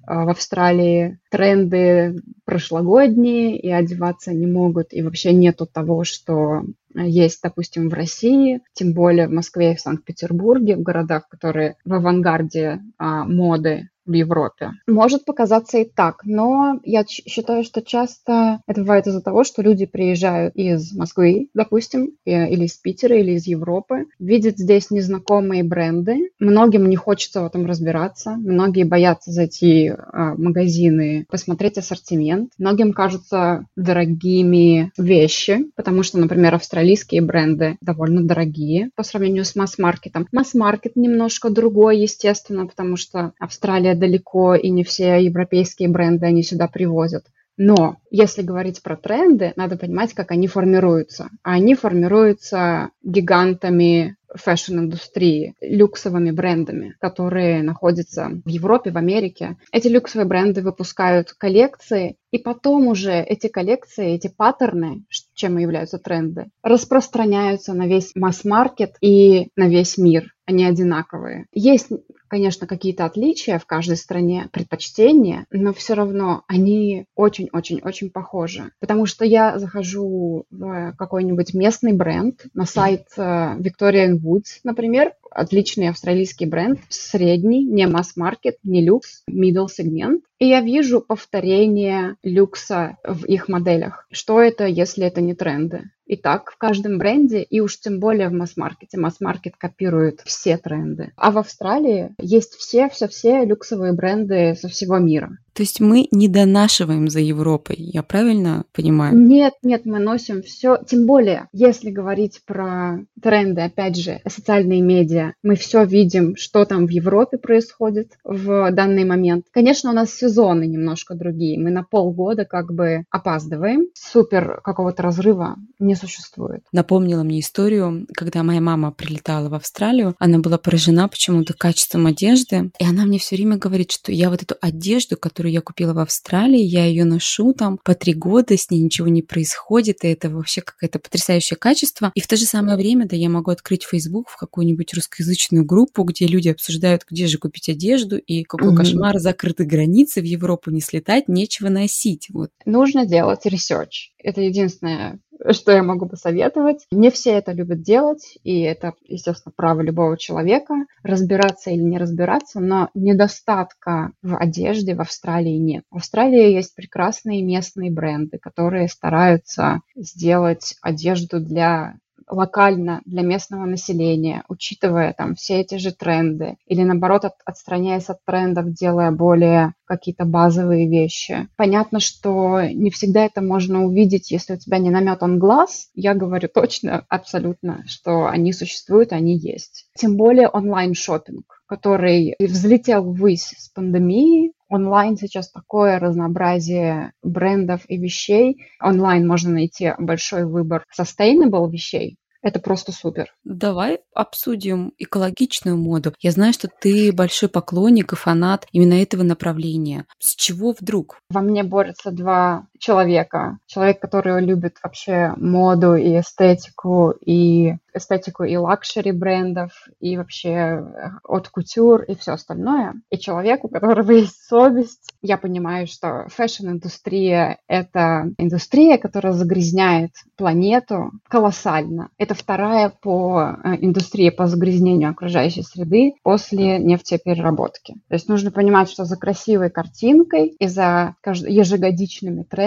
в 0.07 0.29
Австралии. 0.29 1.19
Тренды 1.29 2.21
прошлогодние 2.45 3.57
и 3.57 3.69
одеваться 3.69 4.33
не 4.33 4.47
могут, 4.47 4.93
и 4.93 5.01
вообще 5.01 5.33
нету 5.33 5.67
того, 5.67 6.03
что 6.05 6.63
есть, 6.95 7.41
допустим, 7.43 7.89
в 7.89 7.93
России, 7.93 8.61
тем 8.73 8.93
более 8.93 9.27
в 9.27 9.31
Москве 9.31 9.73
и 9.73 9.75
в 9.75 9.81
Санкт-Петербурге, 9.81 10.77
в 10.77 10.81
городах, 10.81 11.27
которые 11.29 11.75
в 11.85 11.93
авангарде 11.93 12.79
а, 12.97 13.25
моды 13.25 13.89
в 14.07 14.13
Европе. 14.13 14.71
Может 14.87 15.25
показаться 15.25 15.77
и 15.77 15.85
так, 15.85 16.21
но 16.23 16.79
я 16.83 17.05
считаю, 17.05 17.63
что 17.63 17.81
часто 17.81 18.61
это 18.67 18.81
бывает 18.81 19.07
из-за 19.07 19.21
того, 19.21 19.43
что 19.43 19.61
люди 19.61 19.85
приезжают 19.85 20.55
из 20.55 20.93
Москвы, 20.93 21.49
допустим, 21.53 22.11
или 22.25 22.65
из 22.65 22.73
Питера, 22.73 23.17
или 23.17 23.33
из 23.33 23.47
Европы, 23.47 24.05
видят 24.19 24.57
здесь 24.57 24.91
незнакомые 24.91 25.63
бренды. 25.63 26.31
Многим 26.39 26.89
не 26.89 26.95
хочется 26.95 27.41
в 27.41 27.45
этом 27.45 27.65
разбираться, 27.65 28.31
многие 28.31 28.83
боятся 28.83 29.31
зайти 29.31 29.89
а, 29.89 30.33
в 30.33 30.39
магазины, 30.39 31.25
посмотреть 31.29 31.77
ассортимент. 31.77 32.51
Многим 32.57 32.93
кажутся 32.93 33.65
дорогими 33.75 34.91
вещи, 34.97 35.65
потому 35.75 36.03
что, 36.03 36.17
например, 36.17 36.55
австралийские 36.55 37.21
бренды 37.21 37.77
довольно 37.81 38.23
дорогие 38.23 38.89
по 38.95 39.03
сравнению 39.03 39.45
с 39.45 39.55
масс-маркетом. 39.55 40.27
Масс-маркет 40.31 40.95
немножко 40.95 41.49
другой, 41.49 41.99
естественно, 41.99 42.65
потому 42.65 42.95
что 42.95 43.33
Австралия 43.39 43.95
далеко, 43.97 44.55
и 44.55 44.69
не 44.69 44.83
все 44.83 45.23
европейские 45.23 45.89
бренды 45.89 46.25
они 46.25 46.43
сюда 46.43 46.67
привозят. 46.67 47.25
Но 47.57 47.97
если 48.11 48.43
говорить 48.43 48.83
про 48.83 48.95
тренды, 48.95 49.53
надо 49.55 49.77
понимать, 49.77 50.13
как 50.13 50.31
они 50.31 50.47
формируются. 50.47 51.29
А 51.43 51.53
они 51.53 51.73
формируются 51.73 52.91
гигантами 53.03 54.15
fashion-индустрии, 54.35 55.55
люксовыми 55.61 56.31
брендами, 56.31 56.95
которые 56.99 57.63
находятся 57.63 58.29
в 58.45 58.49
Европе, 58.49 58.91
в 58.91 58.97
Америке. 58.97 59.57
Эти 59.71 59.87
люксовые 59.87 60.27
бренды 60.27 60.61
выпускают 60.61 61.31
коллекции, 61.33 62.17
и 62.31 62.37
потом 62.37 62.87
уже 62.87 63.13
эти 63.13 63.47
коллекции, 63.47 64.13
эти 64.13 64.27
паттерны, 64.27 65.05
чем 65.33 65.57
являются 65.57 65.97
тренды, 65.97 66.47
распространяются 66.61 67.73
на 67.73 67.87
весь 67.87 68.11
масс-маркет 68.15 68.95
и 69.01 69.49
на 69.55 69.67
весь 69.67 69.97
мир. 69.97 70.33
Они 70.45 70.65
одинаковые. 70.65 71.45
Есть 71.51 71.89
конечно, 72.27 72.67
какие-то 72.67 73.05
отличия 73.05 73.59
в 73.59 73.65
каждой 73.65 73.97
стране, 73.97 74.47
предпочтения, 74.51 75.45
но 75.51 75.73
все 75.73 75.93
равно 75.93 76.43
они 76.47 77.05
очень-очень-очень 77.15 78.09
похожи. 78.09 78.71
Потому 78.79 79.05
что 79.05 79.25
я 79.25 79.59
захожу 79.59 80.45
в 80.49 80.93
какой-нибудь 80.97 81.53
местный 81.53 81.93
бренд, 81.93 82.45
на 82.53 82.65
сайт 82.65 83.07
uh, 83.17 83.57
Victorian 83.59 84.19
Woods, 84.19 84.59
например, 84.63 85.13
отличный 85.31 85.89
австралийский 85.89 86.45
бренд, 86.45 86.79
средний, 86.89 87.63
не 87.63 87.87
масс-маркет, 87.87 88.57
не 88.63 88.83
люкс, 88.83 89.23
middle 89.29 89.67
сегмент. 89.69 90.23
И 90.39 90.47
я 90.47 90.61
вижу 90.61 91.01
повторение 91.01 92.15
люкса 92.23 92.97
в 93.03 93.25
их 93.25 93.47
моделях. 93.47 94.07
Что 94.11 94.41
это, 94.41 94.65
если 94.65 95.05
это 95.05 95.21
не 95.21 95.33
тренды? 95.33 95.89
И 96.05 96.15
так 96.15 96.51
в 96.51 96.57
каждом 96.57 96.99
бренде, 96.99 97.41
и 97.41 97.59
уж 97.59 97.79
тем 97.79 97.99
более 97.99 98.29
в 98.29 98.33
масс-маркете. 98.33 98.97
Масс-маркет 98.97 99.55
копирует 99.57 100.21
все 100.25 100.57
тренды. 100.57 101.11
А 101.17 101.31
в 101.31 101.37
Австралии 101.37 102.15
есть 102.19 102.55
все-все-все 102.55 103.45
люксовые 103.45 103.93
бренды 103.93 104.55
со 104.55 104.67
всего 104.67 104.97
мира. 104.97 105.37
То 105.57 105.63
есть 105.63 105.79
мы 105.79 106.07
не 106.11 106.27
донашиваем 106.27 107.09
за 107.09 107.19
Европой, 107.19 107.77
я 107.79 108.03
правильно 108.03 108.65
понимаю? 108.73 109.17
Нет, 109.17 109.55
нет, 109.63 109.85
мы 109.85 109.97
носим 109.97 110.43
все. 110.43 110.77
Тем 110.87 111.07
более, 111.07 111.47
если 111.51 111.89
говорить 111.89 112.41
про 112.45 112.99
тренды, 113.19 113.61
опять 113.61 113.97
же, 113.97 114.21
социальные 114.27 114.81
медиа, 114.81 115.33
мы 115.41 115.55
все 115.55 115.83
видим, 115.83 116.35
что 116.35 116.65
там 116.65 116.85
в 116.85 116.91
Европе 116.91 117.39
происходит 117.39 118.11
в 118.23 118.71
данный 118.71 119.03
момент. 119.03 119.45
Конечно, 119.51 119.89
у 119.89 119.93
нас 119.93 120.13
сезоны 120.13 120.67
немножко 120.67 121.15
другие. 121.15 121.59
Мы 121.59 121.71
на 121.71 121.81
полгода 121.81 122.45
как 122.45 122.71
бы 122.71 123.05
опаздываем. 123.09 123.87
Супер 123.95 124.61
какого-то 124.63 125.01
разрыва 125.01 125.55
не 125.79 125.95
существует. 125.95 126.61
Напомнила 126.71 127.23
мне 127.23 127.39
историю, 127.39 128.05
когда 128.13 128.43
моя 128.43 128.61
мама 128.61 128.91
прилетала 128.91 129.49
в 129.49 129.55
Австралию, 129.55 130.13
она 130.19 130.37
была 130.37 130.59
поражена 130.59 131.07
почему-то 131.07 131.55
качеством 131.55 132.05
одежды, 132.05 132.69
и 132.77 132.85
она 132.85 133.05
мне 133.05 133.17
все 133.17 133.35
время 133.35 133.57
говорит, 133.57 133.91
что 133.91 134.11
я 134.11 134.29
вот 134.29 134.43
эту 134.43 134.53
одежду, 134.61 135.17
которую 135.17 135.46
которую 135.47 135.53
я 135.53 135.61
купила 135.61 135.93
в 135.93 135.99
Австралии, 135.99 136.61
я 136.61 136.85
ее 136.85 137.05
ношу 137.05 137.53
там 137.53 137.79
по 137.83 137.95
три 137.95 138.13
года, 138.13 138.57
с 138.57 138.69
ней 138.69 138.81
ничего 138.81 139.07
не 139.07 139.21
происходит, 139.21 140.03
и 140.03 140.07
это 140.07 140.29
вообще 140.29 140.61
какое-то 140.61 140.99
потрясающее 140.99 141.57
качество. 141.57 142.11
И 142.15 142.21
в 142.21 142.27
то 142.27 142.35
же 142.35 142.45
самое 142.45 142.75
время, 142.75 143.07
да, 143.07 143.15
я 143.15 143.29
могу 143.29 143.51
открыть 143.51 143.83
Facebook 143.83 144.29
в 144.29 144.35
какую-нибудь 144.35 144.93
русскоязычную 144.93 145.65
группу, 145.65 146.03
где 146.03 146.27
люди 146.27 146.49
обсуждают, 146.49 147.03
где 147.09 147.27
же 147.27 147.37
купить 147.37 147.69
одежду, 147.69 148.17
и 148.17 148.43
какой 148.43 148.73
mm-hmm. 148.73 148.77
кошмар, 148.77 149.19
закрыты 149.19 149.63
границы, 149.63 150.21
в 150.21 150.25
Европу 150.25 150.71
не 150.71 150.81
слетать, 150.81 151.29
нечего 151.29 151.69
носить. 151.69 152.27
Вот. 152.29 152.49
Нужно 152.65 153.05
делать 153.05 153.45
research. 153.45 154.11
Это 154.21 154.41
единственное 154.41 155.19
что 155.51 155.71
я 155.71 155.83
могу 155.83 156.07
посоветовать. 156.07 156.85
Не 156.91 157.09
все 157.11 157.31
это 157.31 157.51
любят 157.51 157.81
делать, 157.81 158.37
и 158.43 158.61
это, 158.61 158.93
естественно, 159.05 159.53
право 159.55 159.81
любого 159.81 160.17
человека 160.17 160.85
разбираться 161.03 161.71
или 161.71 161.81
не 161.81 161.97
разбираться, 161.97 162.59
но 162.59 162.89
недостатка 162.93 164.11
в 164.21 164.35
одежде 164.35 164.95
в 164.95 165.01
Австралии 165.01 165.57
нет. 165.57 165.83
В 165.91 165.97
Австралии 165.97 166.53
есть 166.53 166.75
прекрасные 166.75 167.43
местные 167.43 167.91
бренды, 167.91 168.37
которые 168.37 168.87
стараются 168.87 169.81
сделать 169.95 170.75
одежду 170.81 171.39
для 171.39 171.95
локально 172.29 173.01
для 173.05 173.21
местного 173.21 173.65
населения, 173.65 174.43
учитывая 174.47 175.13
там 175.13 175.35
все 175.35 175.61
эти 175.61 175.75
же 175.75 175.91
тренды, 175.91 176.57
или 176.65 176.83
наоборот 176.83 177.25
от, 177.25 177.33
отстраняясь 177.45 178.09
от 178.09 178.23
трендов, 178.25 178.73
делая 178.73 179.11
более 179.11 179.73
какие-то 179.85 180.25
базовые 180.25 180.89
вещи. 180.89 181.47
Понятно, 181.55 181.99
что 181.99 182.61
не 182.61 182.91
всегда 182.91 183.25
это 183.25 183.41
можно 183.41 183.85
увидеть, 183.85 184.31
если 184.31 184.53
у 184.53 184.57
тебя 184.57 184.79
не 184.79 184.89
наметан 184.89 185.39
глаз. 185.39 185.89
Я 185.93 186.13
говорю 186.13 186.49
точно, 186.53 187.05
абсолютно, 187.09 187.83
что 187.87 188.27
они 188.27 188.51
существуют, 188.53 189.13
они 189.13 189.37
есть. 189.37 189.87
Тем 189.95 190.17
более 190.17 190.49
онлайн-шопинг, 190.49 191.63
который 191.65 192.35
взлетел 192.39 193.03
ввысь 193.03 193.53
с 193.57 193.69
пандемией, 193.69 194.53
онлайн 194.69 195.17
сейчас 195.17 195.51
такое 195.51 195.99
разнообразие 195.99 197.13
брендов 197.23 197.81
и 197.87 197.97
вещей. 197.97 198.67
Онлайн 198.81 199.27
можно 199.27 199.51
найти 199.51 199.93
большой 199.97 200.45
выбор 200.45 200.83
sustainable 200.99 201.69
вещей, 201.69 202.17
это 202.41 202.59
просто 202.59 202.91
супер. 202.91 203.33
Давай 203.43 203.99
обсудим 204.13 204.93
экологичную 204.97 205.75
моду. 205.75 206.13
Я 206.21 206.31
знаю, 206.31 206.53
что 206.53 206.67
ты 206.69 207.11
большой 207.11 207.49
поклонник 207.49 208.13
и 208.13 208.15
фанат 208.15 208.67
именно 208.71 208.93
этого 208.93 209.23
направления. 209.23 210.05
С 210.19 210.35
чего 210.35 210.73
вдруг? 210.79 211.19
Во 211.29 211.41
мне 211.41 211.63
борются 211.63 212.11
два 212.11 212.67
человека, 212.79 213.57
человек, 213.65 213.99
который 213.99 214.41
любит 214.41 214.77
вообще 214.83 215.33
моду 215.37 215.95
и 215.95 216.19
эстетику, 216.19 217.13
и 217.25 217.75
эстетику 217.97 218.43
и 218.43 218.55
luxury 218.55 219.11
брендов, 219.11 219.71
и 219.99 220.17
вообще 220.17 220.49
э, 220.49 221.09
от 221.23 221.49
кутюр 221.49 222.03
и 222.03 222.15
все 222.15 222.33
остальное. 222.33 222.93
И 223.09 223.17
человек, 223.17 223.63
у 223.65 223.67
которого 223.67 224.11
есть 224.11 224.43
совесть. 224.47 225.11
Я 225.21 225.37
понимаю, 225.37 225.87
что 225.87 226.27
fashion-индустрия— 226.29 227.57
это 227.67 228.31
индустрия, 228.37 228.97
которая 228.97 229.33
загрязняет 229.33 230.11
планету 230.35 231.11
колоссально. 231.27 232.09
Это 232.17 232.35
вторая 232.35 232.89
по 232.89 233.57
э, 233.63 233.75
индустрии 233.81 234.29
по 234.29 234.47
загрязнению 234.47 235.11
окружающей 235.11 235.63
среды 235.63 236.13
после 236.23 236.79
нефтепереработки. 236.79 237.95
То 238.07 238.15
есть 238.15 238.29
нужно 238.29 238.51
понимать, 238.51 238.89
что 238.89 239.05
за 239.05 239.17
красивой 239.17 239.69
картинкой 239.69 240.47
и 240.47 240.67
за 240.67 241.15
ежегодичными 241.25 242.43
трендами, 242.43 242.66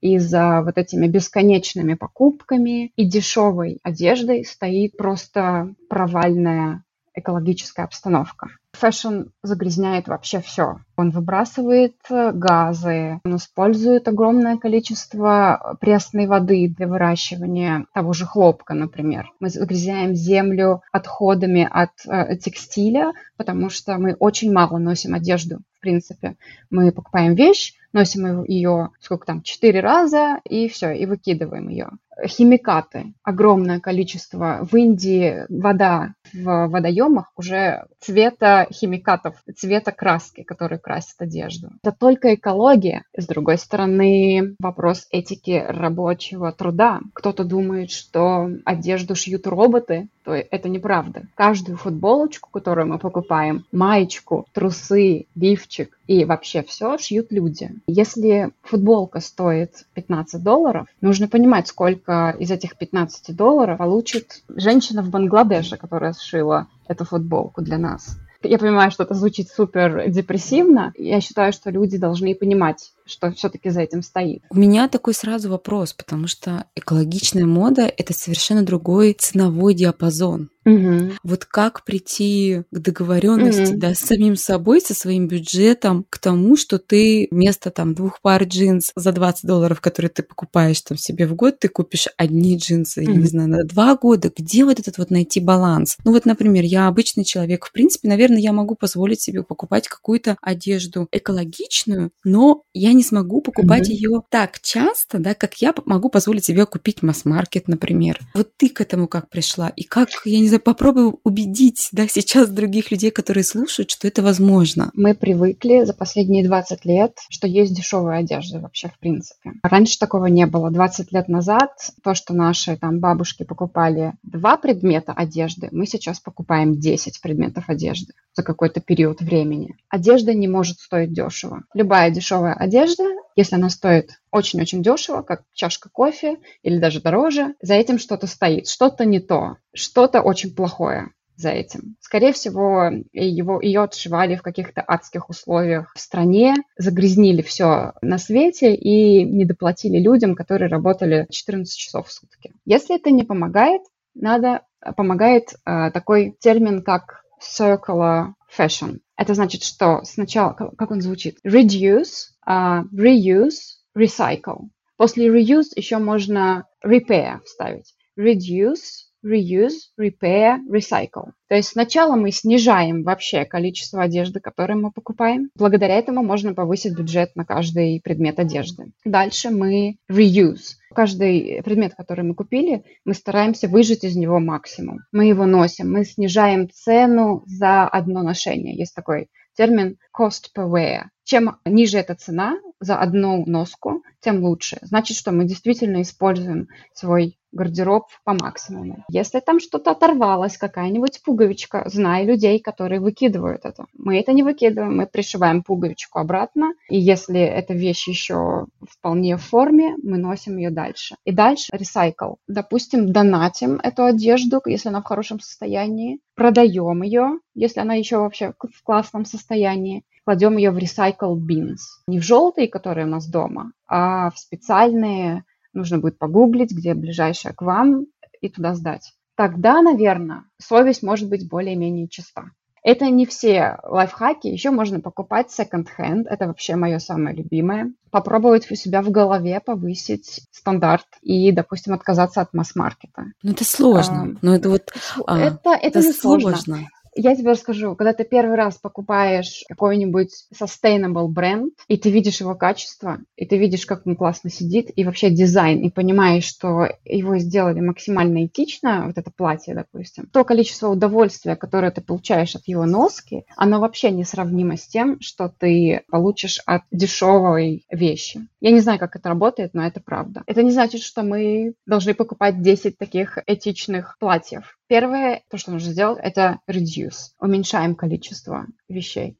и 0.00 0.18
за 0.18 0.62
вот 0.62 0.78
этими 0.78 1.06
бесконечными 1.06 1.94
покупками 1.94 2.92
и 2.96 3.04
дешевой 3.04 3.78
одеждой 3.82 4.44
стоит 4.44 4.96
просто 4.96 5.74
провальная 5.88 6.84
экологическая 7.14 7.84
обстановка. 7.84 8.48
Fashion 8.72 9.28
загрязняет 9.42 10.08
вообще 10.08 10.40
все. 10.40 10.80
Он 10.96 11.10
выбрасывает 11.10 11.94
э, 12.10 12.32
газы, 12.32 13.20
он 13.24 13.36
использует 13.36 14.08
огромное 14.08 14.56
количество 14.56 15.76
пресной 15.80 16.26
воды 16.26 16.68
для 16.68 16.88
выращивания 16.88 17.86
того 17.94 18.12
же 18.12 18.26
хлопка, 18.26 18.74
например. 18.74 19.30
Мы 19.38 19.48
загрязняем 19.48 20.14
землю 20.14 20.82
отходами 20.92 21.68
от 21.70 21.90
э, 22.06 22.36
текстиля, 22.36 23.12
потому 23.36 23.70
что 23.70 23.96
мы 23.96 24.14
очень 24.14 24.52
мало 24.52 24.78
носим 24.78 25.14
одежду, 25.14 25.60
в 25.76 25.80
принципе. 25.80 26.36
Мы 26.70 26.90
покупаем 26.90 27.34
вещь, 27.34 27.74
носим 27.94 28.44
ее, 28.44 28.90
сколько 29.00 29.26
там, 29.26 29.42
четыре 29.42 29.80
раза, 29.80 30.40
и 30.44 30.68
все, 30.68 30.92
и 30.92 31.06
выкидываем 31.06 31.68
ее. 31.68 31.90
Химикаты. 32.26 33.14
Огромное 33.22 33.80
количество. 33.80 34.60
В 34.70 34.76
Индии 34.76 35.44
вода 35.48 36.14
в 36.32 36.68
водоемах 36.68 37.32
уже 37.36 37.86
цвета 38.00 38.68
химикатов, 38.72 39.42
цвета 39.56 39.90
краски, 39.90 40.42
которые 40.42 40.78
красят 40.78 41.20
одежду. 41.20 41.70
Это 41.82 41.96
только 41.98 42.34
экология. 42.34 43.04
С 43.16 43.26
другой 43.26 43.58
стороны, 43.58 44.54
вопрос 44.60 45.06
этики 45.10 45.64
рабочего 45.66 46.52
труда. 46.52 47.00
Кто-то 47.14 47.44
думает, 47.44 47.90
что 47.90 48.48
одежду 48.64 49.16
шьют 49.16 49.46
роботы, 49.46 50.08
то 50.24 50.32
это 50.34 50.68
неправда. 50.68 51.26
Каждую 51.34 51.76
футболочку, 51.76 52.48
которую 52.50 52.88
мы 52.88 52.98
покупаем, 52.98 53.66
маечку, 53.72 54.46
трусы, 54.52 55.26
лифчик 55.34 55.98
и 56.06 56.24
вообще 56.24 56.62
все 56.62 56.96
шьют 56.98 57.30
люди. 57.30 57.70
Если 57.86 58.50
футболка 58.62 59.20
стоит 59.20 59.86
15 59.94 60.42
долларов, 60.42 60.86
нужно 61.00 61.28
понимать, 61.28 61.68
сколько 61.68 62.34
из 62.38 62.50
этих 62.50 62.76
15 62.76 63.36
долларов 63.36 63.78
получит 63.78 64.42
женщина 64.48 65.02
в 65.02 65.10
Бангладеше, 65.10 65.76
которая 65.76 66.14
сшила 66.14 66.68
эту 66.88 67.04
футболку 67.04 67.60
для 67.62 67.78
нас. 67.78 68.16
Я 68.42 68.58
понимаю, 68.58 68.90
что 68.90 69.04
это 69.04 69.14
звучит 69.14 69.48
супер 69.48 70.10
депрессивно. 70.10 70.92
Я 70.96 71.20
считаю, 71.20 71.52
что 71.52 71.70
люди 71.70 71.96
должны 71.96 72.34
понимать, 72.34 72.92
что 73.06 73.30
все-таки 73.32 73.70
за 73.70 73.82
этим 73.82 74.02
стоит. 74.02 74.42
У 74.50 74.56
меня 74.56 74.88
такой 74.88 75.14
сразу 75.14 75.50
вопрос, 75.50 75.92
потому 75.92 76.26
что 76.26 76.66
экологичная 76.74 77.46
мода— 77.46 77.82
это 77.96 78.12
совершенно 78.12 78.62
другой 78.62 79.12
ценовой 79.12 79.74
диапазон. 79.74 80.50
Угу. 80.66 81.12
Вот 81.24 81.44
как 81.44 81.84
прийти 81.84 82.62
к 82.70 82.78
договоренности 82.78 83.72
угу. 83.72 83.80
да, 83.80 83.94
с 83.94 83.98
самим 83.98 84.36
собой, 84.36 84.80
со 84.80 84.94
своим 84.94 85.28
бюджетом, 85.28 86.06
к 86.08 86.18
тому, 86.18 86.56
что 86.56 86.78
ты 86.78 87.28
вместо 87.30 87.70
там 87.70 87.94
двух 87.94 88.20
пар 88.22 88.44
джинс 88.44 88.90
за 88.96 89.12
20 89.12 89.44
долларов, 89.44 89.82
которые 89.82 90.10
ты 90.10 90.22
покупаешь 90.22 90.80
там 90.80 90.96
себе 90.96 91.26
в 91.26 91.34
год, 91.34 91.58
ты 91.58 91.68
купишь 91.68 92.08
одни 92.16 92.56
джинсы, 92.56 93.02
угу. 93.02 93.10
я 93.10 93.16
не 93.16 93.26
знаю, 93.26 93.48
на 93.48 93.64
два 93.64 93.94
года. 93.96 94.32
Где 94.34 94.64
вот 94.64 94.80
этот 94.80 94.96
вот 94.96 95.10
найти 95.10 95.40
баланс? 95.40 95.98
Ну 96.04 96.12
вот, 96.12 96.24
например, 96.24 96.64
я 96.64 96.88
обычный 96.88 97.24
человек, 97.24 97.66
в 97.66 97.72
принципе, 97.72 98.08
наверное, 98.08 98.38
я 98.38 98.52
могу 98.52 98.74
позволить 98.74 99.20
себе 99.20 99.42
покупать 99.42 99.88
какую-то 99.88 100.38
одежду 100.40 101.08
экологичную, 101.12 102.10
но 102.24 102.62
я 102.72 102.93
не 102.94 103.02
смогу 103.02 103.40
покупать 103.40 103.88
угу. 103.88 103.94
ее 103.94 104.22
так 104.30 104.60
часто, 104.60 105.18
да, 105.18 105.34
как 105.34 105.54
я 105.56 105.74
могу 105.86 106.08
позволить 106.08 106.44
себе 106.44 106.66
купить 106.66 107.02
масс-маркет, 107.02 107.68
например. 107.68 108.18
Вот 108.34 108.50
ты 108.56 108.68
к 108.68 108.80
этому 108.80 109.08
как 109.08 109.28
пришла? 109.28 109.68
И 109.68 109.84
как, 109.84 110.08
я 110.24 110.38
не 110.38 110.48
знаю, 110.48 110.60
попробую 110.60 111.20
убедить, 111.24 111.88
да, 111.92 112.08
сейчас 112.08 112.48
других 112.48 112.90
людей, 112.90 113.10
которые 113.10 113.44
слушают, 113.44 113.90
что 113.90 114.08
это 114.08 114.22
возможно? 114.22 114.90
Мы 114.94 115.14
привыкли 115.14 115.84
за 115.84 115.94
последние 115.94 116.44
20 116.44 116.84
лет, 116.84 117.18
что 117.28 117.46
есть 117.46 117.74
дешевая 117.74 118.20
одежда 118.20 118.60
вообще 118.60 118.88
в 118.88 118.98
принципе. 118.98 119.52
Раньше 119.62 119.98
такого 119.98 120.26
не 120.26 120.46
было. 120.46 120.70
20 120.70 121.12
лет 121.12 121.28
назад 121.28 121.70
то, 122.02 122.14
что 122.14 122.34
наши 122.34 122.76
там 122.76 123.00
бабушки 123.00 123.44
покупали 123.44 124.12
два 124.22 124.56
предмета 124.56 125.12
одежды, 125.12 125.68
мы 125.72 125.86
сейчас 125.86 126.20
покупаем 126.20 126.78
10 126.78 127.20
предметов 127.20 127.64
одежды 127.68 128.14
за 128.34 128.42
какой-то 128.42 128.80
период 128.80 129.20
времени. 129.20 129.76
Одежда 129.88 130.34
не 130.34 130.48
может 130.48 130.78
стоить 130.78 131.12
дешево. 131.12 131.64
Любая 131.72 132.10
дешевая 132.10 132.54
одежда, 132.54 133.04
если 133.36 133.56
она 133.56 133.70
стоит 133.70 134.20
очень-очень 134.30 134.82
дешево, 134.82 135.22
как 135.22 135.42
чашка 135.54 135.88
кофе 135.88 136.38
или 136.62 136.78
даже 136.78 137.00
дороже, 137.00 137.54
за 137.62 137.74
этим 137.74 137.98
что-то 137.98 138.26
стоит, 138.26 138.68
что-то 138.68 139.04
не 139.04 139.20
то, 139.20 139.56
что-то 139.72 140.20
очень 140.20 140.54
плохое 140.54 141.10
за 141.36 141.50
этим. 141.50 141.96
Скорее 142.00 142.32
всего, 142.32 142.90
его, 143.12 143.60
ее 143.60 143.82
отшивали 143.82 144.36
в 144.36 144.42
каких-то 144.42 144.82
адских 144.82 145.30
условиях 145.30 145.92
в 145.94 146.00
стране, 146.00 146.54
загрязнили 146.76 147.42
все 147.42 147.92
на 148.02 148.18
свете 148.18 148.74
и 148.74 149.24
не 149.24 149.44
доплатили 149.44 149.98
людям, 149.98 150.36
которые 150.36 150.68
работали 150.68 151.26
14 151.30 151.76
часов 151.76 152.08
в 152.08 152.12
сутки. 152.12 152.52
Если 152.64 152.96
это 152.96 153.10
не 153.10 153.24
помогает, 153.24 153.82
надо 154.14 154.62
помогает 154.96 155.54
э, 155.64 155.90
такой 155.92 156.36
термин, 156.38 156.82
как 156.82 157.23
circular 157.44 158.34
fashion. 158.56 159.00
Это 159.16 159.34
значит, 159.34 159.62
что 159.62 160.02
сначала, 160.04 160.52
как 160.52 160.90
он 160.90 161.00
звучит? 161.00 161.38
Reduce, 161.44 162.30
uh, 162.48 162.82
reuse, 162.92 163.78
recycle. 163.96 164.68
После 164.96 165.28
reuse 165.28 165.72
еще 165.76 165.98
можно 165.98 166.64
repair 166.84 167.40
вставить. 167.44 167.94
Reduce, 168.18 169.03
reuse, 169.24 169.90
repair, 169.98 170.58
recycle. 170.70 171.32
То 171.48 171.56
есть 171.56 171.70
сначала 171.70 172.16
мы 172.16 172.30
снижаем 172.30 173.02
вообще 173.02 173.44
количество 173.44 174.02
одежды, 174.02 174.40
которую 174.40 174.80
мы 174.80 174.90
покупаем. 174.90 175.50
Благодаря 175.56 175.94
этому 175.94 176.22
можно 176.22 176.54
повысить 176.54 176.96
бюджет 176.96 177.34
на 177.34 177.44
каждый 177.44 178.00
предмет 178.02 178.38
одежды. 178.38 178.92
Дальше 179.04 179.50
мы 179.50 179.96
reuse. 180.10 180.76
Каждый 180.94 181.62
предмет, 181.64 181.94
который 181.94 182.24
мы 182.24 182.34
купили, 182.34 182.84
мы 183.04 183.14
стараемся 183.14 183.68
выжать 183.68 184.04
из 184.04 184.14
него 184.14 184.38
максимум. 184.38 185.00
Мы 185.10 185.26
его 185.26 185.44
носим, 185.44 185.92
мы 185.92 186.04
снижаем 186.04 186.68
цену 186.70 187.42
за 187.46 187.88
одно 187.88 188.22
ношение. 188.22 188.76
Есть 188.76 188.94
такой 188.94 189.28
термин 189.56 189.96
cost 190.16 190.50
per 190.56 190.68
wear. 190.68 191.04
Чем 191.24 191.56
ниже 191.64 191.98
эта 191.98 192.14
цена 192.14 192.58
за 192.84 192.96
одну 192.96 193.44
носку, 193.46 194.02
тем 194.20 194.42
лучше. 194.44 194.78
Значит, 194.82 195.16
что 195.16 195.32
мы 195.32 195.44
действительно 195.44 196.02
используем 196.02 196.68
свой 196.92 197.36
гардероб 197.54 198.06
по 198.24 198.34
максимуму. 198.34 199.04
Если 199.08 199.40
там 199.40 199.60
что-то 199.60 199.92
оторвалось, 199.92 200.58
какая-нибудь 200.58 201.22
пуговичка, 201.22 201.84
знай 201.86 202.26
людей, 202.26 202.58
которые 202.58 203.00
выкидывают 203.00 203.64
это. 203.64 203.86
Мы 203.94 204.18
это 204.18 204.32
не 204.32 204.42
выкидываем, 204.42 204.96
мы 204.96 205.06
пришиваем 205.06 205.62
пуговичку 205.62 206.18
обратно, 206.18 206.74
и 206.88 206.98
если 206.98 207.40
эта 207.40 207.72
вещь 207.72 208.08
еще 208.08 208.66
вполне 208.88 209.36
в 209.36 209.42
форме, 209.42 209.96
мы 210.02 210.18
носим 210.18 210.56
ее 210.56 210.70
дальше. 210.70 211.16
И 211.24 211.32
дальше 211.32 211.70
ресайкл. 211.72 212.34
Допустим, 212.48 213.12
донатим 213.12 213.80
эту 213.82 214.04
одежду, 214.04 214.60
если 214.66 214.88
она 214.88 215.00
в 215.00 215.06
хорошем 215.06 215.40
состоянии, 215.40 216.18
продаем 216.34 217.02
ее, 217.02 217.38
если 217.54 217.80
она 217.80 217.94
еще 217.94 218.18
вообще 218.18 218.52
в 218.58 218.82
классном 218.82 219.24
состоянии, 219.24 220.02
кладем 220.24 220.56
ее 220.56 220.70
в 220.70 220.78
recycle 220.78 221.36
bins. 221.36 221.80
Не 222.06 222.18
в 222.18 222.22
желтые, 222.22 222.68
которые 222.68 223.06
у 223.06 223.10
нас 223.10 223.28
дома, 223.28 223.72
а 223.86 224.30
в 224.30 224.38
специальные, 224.38 225.44
нужно 225.72 225.98
будет 225.98 226.18
погуглить, 226.18 226.72
где 226.72 226.94
ближайшая 226.94 227.52
к 227.52 227.62
вам, 227.62 228.06
и 228.40 228.48
туда 228.48 228.74
сдать. 228.74 229.12
Тогда, 229.36 229.82
наверное, 229.82 230.44
совесть 230.58 231.02
может 231.02 231.28
быть 231.28 231.48
более-менее 231.48 232.08
чиста. 232.08 232.50
Это 232.84 233.06
не 233.06 233.24
все 233.24 233.78
лайфхаки, 233.82 234.46
еще 234.46 234.70
можно 234.70 235.00
покупать 235.00 235.46
second-hand, 235.48 236.24
это 236.28 236.46
вообще 236.46 236.76
мое 236.76 236.98
самое 236.98 237.34
любимое. 237.34 237.94
Попробовать 238.10 238.70
у 238.70 238.74
себя 238.74 239.00
в 239.00 239.10
голове 239.10 239.58
повысить 239.60 240.42
стандарт 240.50 241.06
и, 241.22 241.50
допустим, 241.50 241.94
отказаться 241.94 242.42
от 242.42 242.52
масс-маркета. 242.52 243.32
Ну 243.42 243.52
это 243.52 243.64
сложно, 243.64 244.34
а, 244.34 244.38
но 244.42 244.54
это 244.54 244.68
вот... 244.68 244.92
Это, 245.16 245.24
а, 245.26 245.38
это, 245.38 245.70
это 245.70 246.00
не 246.00 246.12
сложно. 246.12 246.56
сложно. 246.56 246.88
Я 247.16 247.36
тебе 247.36 247.50
расскажу, 247.50 247.94
когда 247.94 248.12
ты 248.12 248.24
первый 248.24 248.56
раз 248.56 248.76
покупаешь 248.76 249.64
какой-нибудь 249.68 250.46
sustainable 250.52 251.28
бренд, 251.28 251.74
и 251.88 251.96
ты 251.96 252.10
видишь 252.10 252.40
его 252.40 252.54
качество, 252.54 253.18
и 253.36 253.46
ты 253.46 253.56
видишь, 253.56 253.86
как 253.86 254.06
он 254.06 254.16
классно 254.16 254.50
сидит, 254.50 254.90
и 254.94 255.04
вообще 255.04 255.30
дизайн, 255.30 255.80
и 255.80 255.90
понимаешь, 255.90 256.44
что 256.44 256.88
его 257.04 257.38
сделали 257.38 257.80
максимально 257.80 258.46
этично, 258.46 259.06
вот 259.06 259.18
это 259.18 259.30
платье, 259.30 259.74
допустим, 259.74 260.26
то 260.32 260.44
количество 260.44 260.88
удовольствия, 260.88 261.56
которое 261.56 261.90
ты 261.90 262.00
получаешь 262.00 262.56
от 262.56 262.66
его 262.66 262.84
носки, 262.84 263.44
оно 263.56 263.80
вообще 263.80 264.10
несравнимо 264.10 264.76
с 264.76 264.86
тем, 264.86 265.20
что 265.20 265.48
ты 265.48 266.02
получишь 266.10 266.60
от 266.66 266.82
дешевой 266.90 267.84
вещи. 267.90 268.46
Я 268.60 268.70
не 268.70 268.80
знаю, 268.80 268.98
как 268.98 269.14
это 269.16 269.28
работает, 269.28 269.74
но 269.74 269.86
это 269.86 270.00
правда. 270.00 270.42
Это 270.46 270.62
не 270.62 270.70
значит, 270.70 271.02
что 271.02 271.22
мы 271.22 271.74
должны 271.86 272.14
покупать 272.14 272.62
10 272.62 272.98
таких 272.98 273.38
этичных 273.46 274.16
платьев. 274.18 274.76
Первое, 274.86 275.42
то, 275.48 275.56
что 275.56 275.72
нужно 275.72 275.92
сделать, 275.92 276.18
это 276.22 276.60
reduce. 276.70 277.32
Уменьшаем 277.40 277.94
количество 277.94 278.66
вещей. 278.88 279.36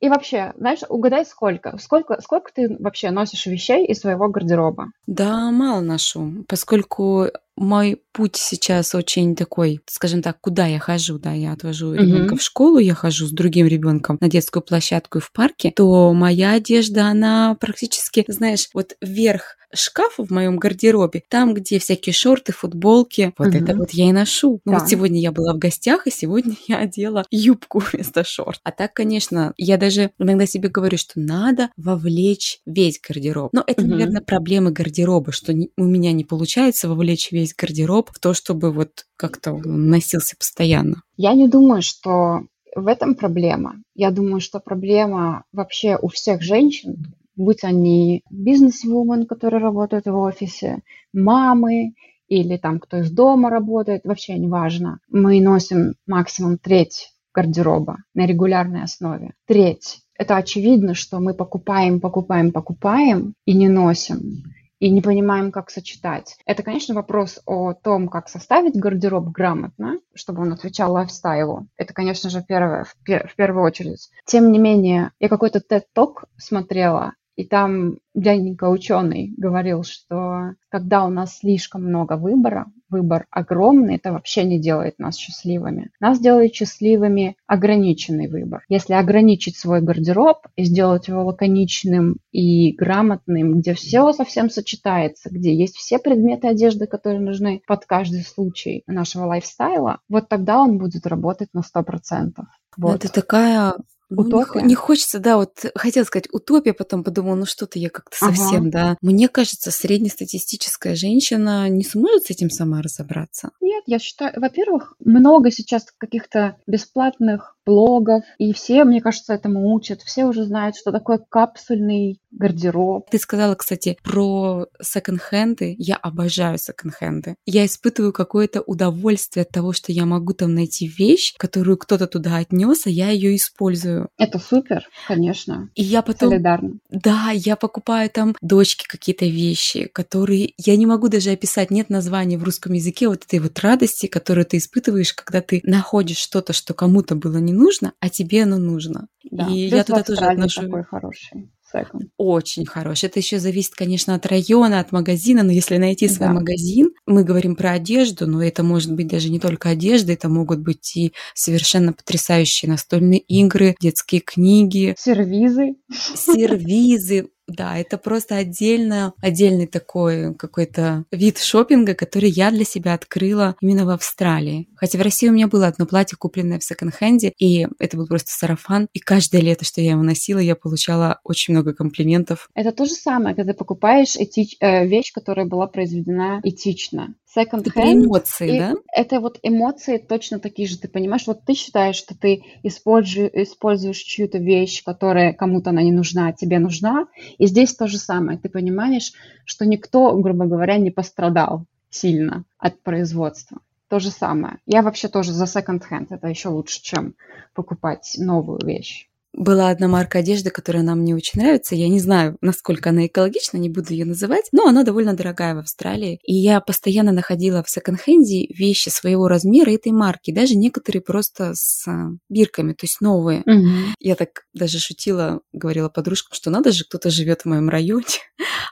И 0.00 0.08
вообще, 0.08 0.52
знаешь, 0.56 0.80
угадай 0.88 1.24
сколько? 1.26 1.76
Сколько, 1.78 2.20
сколько 2.20 2.52
ты 2.52 2.76
вообще 2.78 3.10
носишь 3.10 3.46
вещей 3.46 3.86
из 3.86 4.00
своего 4.00 4.28
гардероба? 4.28 4.86
Да, 5.06 5.50
мало 5.50 5.80
ношу, 5.80 6.44
поскольку 6.48 7.26
мой 7.56 8.02
путь 8.12 8.36
сейчас 8.36 8.94
очень 8.94 9.34
такой, 9.34 9.80
скажем 9.86 10.22
так, 10.22 10.40
куда 10.40 10.66
я 10.66 10.78
хожу, 10.78 11.18
да, 11.18 11.32
я 11.32 11.52
отвожу 11.52 11.94
ребенка 11.94 12.34
mm-hmm. 12.34 12.38
в 12.38 12.42
школу, 12.42 12.78
я 12.78 12.94
хожу 12.94 13.26
с 13.26 13.30
другим 13.30 13.66
ребенком 13.66 14.18
на 14.20 14.28
детскую 14.28 14.62
площадку 14.62 15.18
и 15.18 15.20
в 15.20 15.32
парке, 15.32 15.72
то 15.74 16.12
моя 16.12 16.52
одежда, 16.52 17.06
она 17.06 17.56
практически, 17.60 18.24
знаешь, 18.28 18.68
вот 18.74 18.96
вверх 19.00 19.56
шкафа 19.74 20.24
в 20.24 20.30
моем 20.30 20.58
гардеробе, 20.58 21.22
там, 21.28 21.54
где 21.54 21.78
всякие 21.78 22.12
шорты, 22.12 22.52
футболки, 22.52 23.32
вот 23.38 23.48
mm-hmm. 23.48 23.62
это 23.62 23.76
вот 23.76 23.90
я 23.92 24.08
и 24.08 24.12
ношу. 24.12 24.60
Ну 24.64 24.72
да. 24.72 24.78
вот 24.78 24.88
сегодня 24.88 25.20
я 25.20 25.32
была 25.32 25.54
в 25.54 25.58
гостях, 25.58 26.06
и 26.06 26.10
сегодня 26.10 26.56
я 26.68 26.78
одела 26.78 27.24
юбку 27.30 27.78
вместо 27.78 28.24
шорт. 28.24 28.60
А 28.64 28.70
так, 28.70 28.92
конечно, 28.92 29.52
я 29.56 29.76
даже 29.76 30.10
иногда 30.18 30.46
себе 30.46 30.68
говорю, 30.68 30.98
что 30.98 31.12
надо 31.16 31.70
вовлечь 31.76 32.60
весь 32.66 33.00
гардероб. 33.00 33.52
Но 33.52 33.64
это, 33.66 33.82
mm-hmm. 33.82 33.86
наверное, 33.86 34.22
проблемы 34.22 34.70
гардероба, 34.70 35.32
что 35.32 35.52
не, 35.52 35.70
у 35.76 35.84
меня 35.84 36.12
не 36.12 36.24
получается 36.24 36.88
вовлечь 36.88 37.32
весь 37.32 37.54
гардероб 37.54 38.01
в 38.10 38.18
то, 38.18 38.34
чтобы 38.34 38.72
вот 38.72 39.06
как-то 39.16 39.56
носился 39.64 40.36
постоянно. 40.36 41.02
Я 41.16 41.34
не 41.34 41.48
думаю, 41.48 41.82
что 41.82 42.42
в 42.74 42.86
этом 42.86 43.14
проблема. 43.14 43.76
Я 43.94 44.10
думаю, 44.10 44.40
что 44.40 44.60
проблема 44.60 45.44
вообще 45.52 45.98
у 46.00 46.08
всех 46.08 46.42
женщин, 46.42 47.14
будь 47.36 47.64
они 47.64 48.22
бизнес-вумен, 48.30 49.26
которые 49.26 49.62
работают 49.62 50.06
в 50.06 50.16
офисе, 50.16 50.80
мамы 51.12 51.94
или 52.28 52.56
там 52.56 52.80
кто 52.80 52.98
из 52.98 53.10
дома 53.10 53.50
работает, 53.50 54.02
вообще 54.04 54.38
не 54.38 54.48
важно. 54.48 55.00
Мы 55.08 55.40
носим 55.40 55.94
максимум 56.06 56.56
треть 56.56 57.10
гардероба 57.34 57.98
на 58.14 58.26
регулярной 58.26 58.84
основе. 58.84 59.32
Треть. 59.46 60.00
Это 60.18 60.36
очевидно, 60.36 60.94
что 60.94 61.20
мы 61.20 61.34
покупаем, 61.34 62.00
покупаем, 62.00 62.52
покупаем 62.52 63.34
и 63.44 63.54
не 63.54 63.68
носим 63.68 64.44
и 64.82 64.90
не 64.90 65.00
понимаем, 65.00 65.52
как 65.52 65.70
сочетать. 65.70 66.36
Это, 66.44 66.64
конечно, 66.64 66.92
вопрос 66.92 67.40
о 67.46 67.72
том, 67.72 68.08
как 68.08 68.28
составить 68.28 68.74
гардероб 68.74 69.28
грамотно, 69.28 70.00
чтобы 70.12 70.42
он 70.42 70.52
отвечал 70.52 70.94
лайфстайлу. 70.94 71.68
Это, 71.76 71.94
конечно 71.94 72.30
же, 72.30 72.42
первое, 72.42 72.82
в, 72.82 72.96
пер- 73.08 73.28
в 73.28 73.36
первую 73.36 73.64
очередь. 73.64 74.10
Тем 74.26 74.50
не 74.50 74.58
менее, 74.58 75.12
я 75.20 75.28
какой-то 75.28 75.60
TED-ток 75.60 76.24
смотрела, 76.36 77.12
и 77.36 77.44
там 77.44 77.96
дяденька 78.14 78.68
ученый 78.68 79.32
говорил, 79.36 79.84
что 79.84 80.54
когда 80.68 81.04
у 81.04 81.08
нас 81.08 81.38
слишком 81.38 81.84
много 81.84 82.16
выбора, 82.16 82.66
выбор 82.90 83.26
огромный, 83.30 83.96
это 83.96 84.12
вообще 84.12 84.44
не 84.44 84.60
делает 84.60 84.98
нас 84.98 85.16
счастливыми. 85.16 85.90
Нас 85.98 86.20
делает 86.20 86.54
счастливыми 86.54 87.36
ограниченный 87.46 88.28
выбор. 88.28 88.64
Если 88.68 88.92
ограничить 88.92 89.56
свой 89.56 89.80
гардероб 89.80 90.46
и 90.56 90.64
сделать 90.64 91.08
его 91.08 91.24
лаконичным 91.24 92.18
и 92.32 92.72
грамотным, 92.72 93.60
где 93.60 93.72
все 93.72 94.12
совсем 94.12 94.50
сочетается, 94.50 95.30
где 95.30 95.54
есть 95.54 95.76
все 95.76 95.98
предметы 95.98 96.48
одежды, 96.48 96.86
которые 96.86 97.20
нужны 97.20 97.62
под 97.66 97.86
каждый 97.86 98.22
случай 98.22 98.82
нашего 98.86 99.24
лайфстайла, 99.24 100.00
вот 100.08 100.28
тогда 100.28 100.60
он 100.60 100.76
будет 100.76 101.06
работать 101.06 101.48
на 101.54 101.60
100%. 101.60 102.32
Вот. 102.76 102.94
Это 102.96 103.12
такая 103.12 103.74
ну, 104.14 104.22
утопия. 104.22 104.60
Не, 104.60 104.68
не 104.68 104.74
хочется, 104.74 105.18
да, 105.18 105.36
вот 105.36 105.66
хотела 105.74 106.04
сказать 106.04 106.28
утопия, 106.32 106.72
потом 106.72 107.04
подумала, 107.04 107.34
ну 107.34 107.46
что-то 107.46 107.78
я 107.78 107.90
как-то 107.90 108.16
совсем, 108.16 108.62
ага. 108.62 108.70
да. 108.70 108.96
Мне 109.00 109.28
кажется, 109.28 109.70
среднестатистическая 109.70 110.94
женщина 110.94 111.68
не 111.68 111.84
сможет 111.84 112.24
с 112.24 112.30
этим 112.30 112.50
сама 112.50 112.82
разобраться. 112.82 113.50
Нет, 113.60 113.84
я 113.86 113.98
считаю, 113.98 114.32
во-первых, 114.36 114.94
много 115.00 115.50
сейчас 115.50 115.86
каких-то 115.98 116.56
бесплатных 116.66 117.56
блогов, 117.64 118.24
и 118.38 118.52
все, 118.52 118.84
мне 118.84 119.00
кажется, 119.00 119.34
этому 119.34 119.72
учат. 119.72 120.02
Все 120.02 120.24
уже 120.24 120.44
знают, 120.44 120.76
что 120.76 120.92
такое 120.92 121.18
капсульный 121.18 122.20
гардероб. 122.30 123.08
Ты 123.10 123.18
сказала, 123.18 123.54
кстати, 123.54 123.96
про 124.02 124.66
секонд-хенды. 124.80 125.74
Я 125.78 125.96
обожаю 125.96 126.58
секонд-хенды. 126.58 127.36
Я 127.46 127.66
испытываю 127.66 128.12
какое-то 128.12 128.62
удовольствие 128.62 129.42
от 129.42 129.50
того, 129.50 129.72
что 129.72 129.92
я 129.92 130.06
могу 130.06 130.32
там 130.32 130.54
найти 130.54 130.86
вещь, 130.86 131.34
которую 131.36 131.76
кто-то 131.76 132.06
туда 132.06 132.38
отнес, 132.38 132.86
а 132.86 132.90
я 132.90 133.10
ее 133.10 133.36
использую. 133.36 134.08
Это 134.16 134.38
супер, 134.38 134.86
конечно. 135.06 135.70
И 135.74 135.82
я 135.82 136.02
потом... 136.02 136.30
Солидарно. 136.30 136.78
Да, 136.90 137.30
я 137.32 137.56
покупаю 137.56 138.08
там 138.10 138.34
дочке 138.40 138.86
какие-то 138.88 139.26
вещи, 139.26 139.88
которые 139.92 140.54
я 140.56 140.76
не 140.76 140.86
могу 140.86 141.08
даже 141.08 141.30
описать. 141.30 141.70
Нет 141.70 141.90
названия 141.90 142.38
в 142.38 142.44
русском 142.44 142.72
языке 142.72 143.08
вот 143.08 143.24
этой 143.24 143.40
вот 143.40 143.58
радости, 143.60 144.06
которую 144.06 144.46
ты 144.46 144.56
испытываешь, 144.56 145.12
когда 145.12 145.40
ты 145.40 145.60
находишь 145.64 146.18
что-то, 146.18 146.52
что 146.52 146.74
кому-то 146.74 147.14
было 147.14 147.36
не 147.36 147.51
нужно, 147.52 147.92
а 148.00 148.08
тебе 148.08 148.42
оно 148.42 148.58
нужно. 148.58 149.08
Да. 149.30 149.48
И 149.48 149.68
Плюс 149.68 149.78
я 149.78 149.84
туда 149.84 150.02
тоже 150.02 150.20
отношу. 150.20 150.62
такой 150.62 150.84
хороший. 150.84 151.50
Second. 151.74 152.08
Очень 152.18 152.66
хороший. 152.66 153.06
Это 153.06 153.18
еще 153.20 153.38
зависит, 153.38 153.74
конечно, 153.74 154.14
от 154.14 154.26
района, 154.26 154.80
от 154.80 154.92
магазина, 154.92 155.42
но 155.42 155.52
если 155.52 155.78
найти 155.78 156.06
свой 156.06 156.28
да. 156.28 156.34
магазин, 156.34 156.90
мы 157.06 157.24
говорим 157.24 157.56
про 157.56 157.72
одежду, 157.72 158.26
но 158.26 158.42
это 158.42 158.62
может 158.62 158.92
быть 158.92 159.08
даже 159.08 159.30
не 159.30 159.40
только 159.40 159.70
одежда, 159.70 160.12
это 160.12 160.28
могут 160.28 160.60
быть 160.60 160.94
и 160.96 161.14
совершенно 161.34 161.94
потрясающие 161.94 162.70
настольные 162.70 163.20
игры, 163.20 163.74
детские 163.80 164.20
книги. 164.20 164.94
Сервизы. 164.98 165.76
Сервизы, 165.90 167.28
да, 167.54 167.76
это 167.78 167.98
просто 167.98 168.36
отдельно, 168.36 169.12
отдельный 169.20 169.66
такой 169.66 170.34
какой-то 170.34 171.04
вид 171.10 171.38
шопинга, 171.38 171.94
который 171.94 172.30
я 172.30 172.50
для 172.50 172.64
себя 172.64 172.94
открыла 172.94 173.56
именно 173.60 173.84
в 173.84 173.90
Австралии. 173.90 174.68
Хотя 174.76 174.98
в 174.98 175.02
России 175.02 175.28
у 175.28 175.32
меня 175.32 175.48
было 175.48 175.66
одно 175.66 175.86
платье, 175.86 176.16
купленное 176.16 176.58
в 176.58 176.64
секонд-хенде, 176.64 177.32
и 177.38 177.66
это 177.78 177.96
был 177.96 178.06
просто 178.06 178.30
сарафан. 178.32 178.88
И 178.92 178.98
каждое 178.98 179.40
лето, 179.40 179.64
что 179.64 179.80
я 179.80 179.92
его 179.92 180.02
носила, 180.02 180.38
я 180.38 180.56
получала 180.56 181.20
очень 181.24 181.54
много 181.54 181.74
комплиментов. 181.74 182.48
Это 182.54 182.72
то 182.72 182.84
же 182.84 182.92
самое, 182.92 183.34
когда 183.34 183.52
ты 183.52 183.58
покупаешь 183.58 184.16
этич... 184.16 184.56
э, 184.60 184.86
вещь, 184.86 185.12
которая 185.12 185.46
была 185.46 185.66
произведена 185.66 186.40
этично 186.42 187.14
second 187.36 187.64
hand. 187.74 188.04
эмоции, 188.04 188.58
да? 188.58 188.74
Это 188.94 189.20
вот 189.20 189.38
эмоции 189.42 189.98
точно 189.98 190.38
такие 190.38 190.68
же. 190.68 190.78
Ты 190.78 190.88
понимаешь, 190.88 191.26
вот 191.26 191.44
ты 191.44 191.54
считаешь, 191.54 191.96
что 191.96 192.14
ты 192.16 192.42
используешь, 192.62 193.30
используешь 193.32 193.98
чью-то 193.98 194.38
вещь, 194.38 194.82
которая 194.84 195.32
кому-то 195.32 195.70
она 195.70 195.82
не 195.82 195.92
нужна, 195.92 196.28
а 196.28 196.32
тебе 196.32 196.58
нужна. 196.58 197.06
И 197.42 197.46
здесь 197.46 197.74
то 197.74 197.88
же 197.88 197.98
самое. 197.98 198.38
Ты 198.38 198.48
понимаешь, 198.48 199.14
что 199.44 199.66
никто, 199.66 200.16
грубо 200.16 200.44
говоря, 200.44 200.78
не 200.78 200.92
пострадал 200.92 201.64
сильно 201.90 202.44
от 202.56 202.80
производства. 202.82 203.58
То 203.88 203.98
же 203.98 204.10
самое. 204.10 204.58
Я 204.64 204.82
вообще 204.82 205.08
тоже 205.08 205.32
за 205.32 205.46
second 205.46 205.82
hand. 205.90 206.06
Это 206.10 206.28
еще 206.28 206.50
лучше, 206.50 206.80
чем 206.80 207.16
покупать 207.52 208.14
новую 208.16 208.64
вещь 208.64 209.08
была 209.32 209.70
одна 209.70 209.88
марка 209.88 210.18
одежды, 210.18 210.50
которая 210.50 210.82
нам 210.82 211.04
не 211.04 211.14
очень 211.14 211.40
нравится. 211.40 211.74
Я 211.74 211.88
не 211.88 212.00
знаю, 212.00 212.36
насколько 212.40 212.90
она 212.90 213.06
экологична, 213.06 213.56
не 213.56 213.68
буду 213.68 213.92
ее 213.92 214.04
называть, 214.04 214.48
но 214.52 214.66
она 214.66 214.84
довольно 214.84 215.14
дорогая 215.14 215.54
в 215.54 215.58
Австралии. 215.58 216.20
И 216.24 216.34
я 216.34 216.60
постоянно 216.60 217.12
находила 217.12 217.62
в 217.62 217.70
секонд-хенде 217.70 218.46
вещи 218.48 218.88
своего 218.88 219.28
размера 219.28 219.70
этой 219.70 219.92
марки, 219.92 220.32
даже 220.32 220.54
некоторые 220.54 221.02
просто 221.02 221.52
с 221.54 221.86
а, 221.88 222.10
бирками, 222.28 222.72
то 222.72 222.84
есть 222.84 223.00
новые. 223.00 223.42
Угу. 223.46 223.94
Я 224.00 224.14
так 224.16 224.44
даже 224.52 224.78
шутила, 224.78 225.40
говорила 225.52 225.88
подружкам, 225.88 226.34
что 226.34 226.50
надо 226.50 226.72
же, 226.72 226.84
кто-то 226.84 227.10
живет 227.10 227.42
в 227.42 227.46
моем 227.46 227.68
районе 227.68 228.04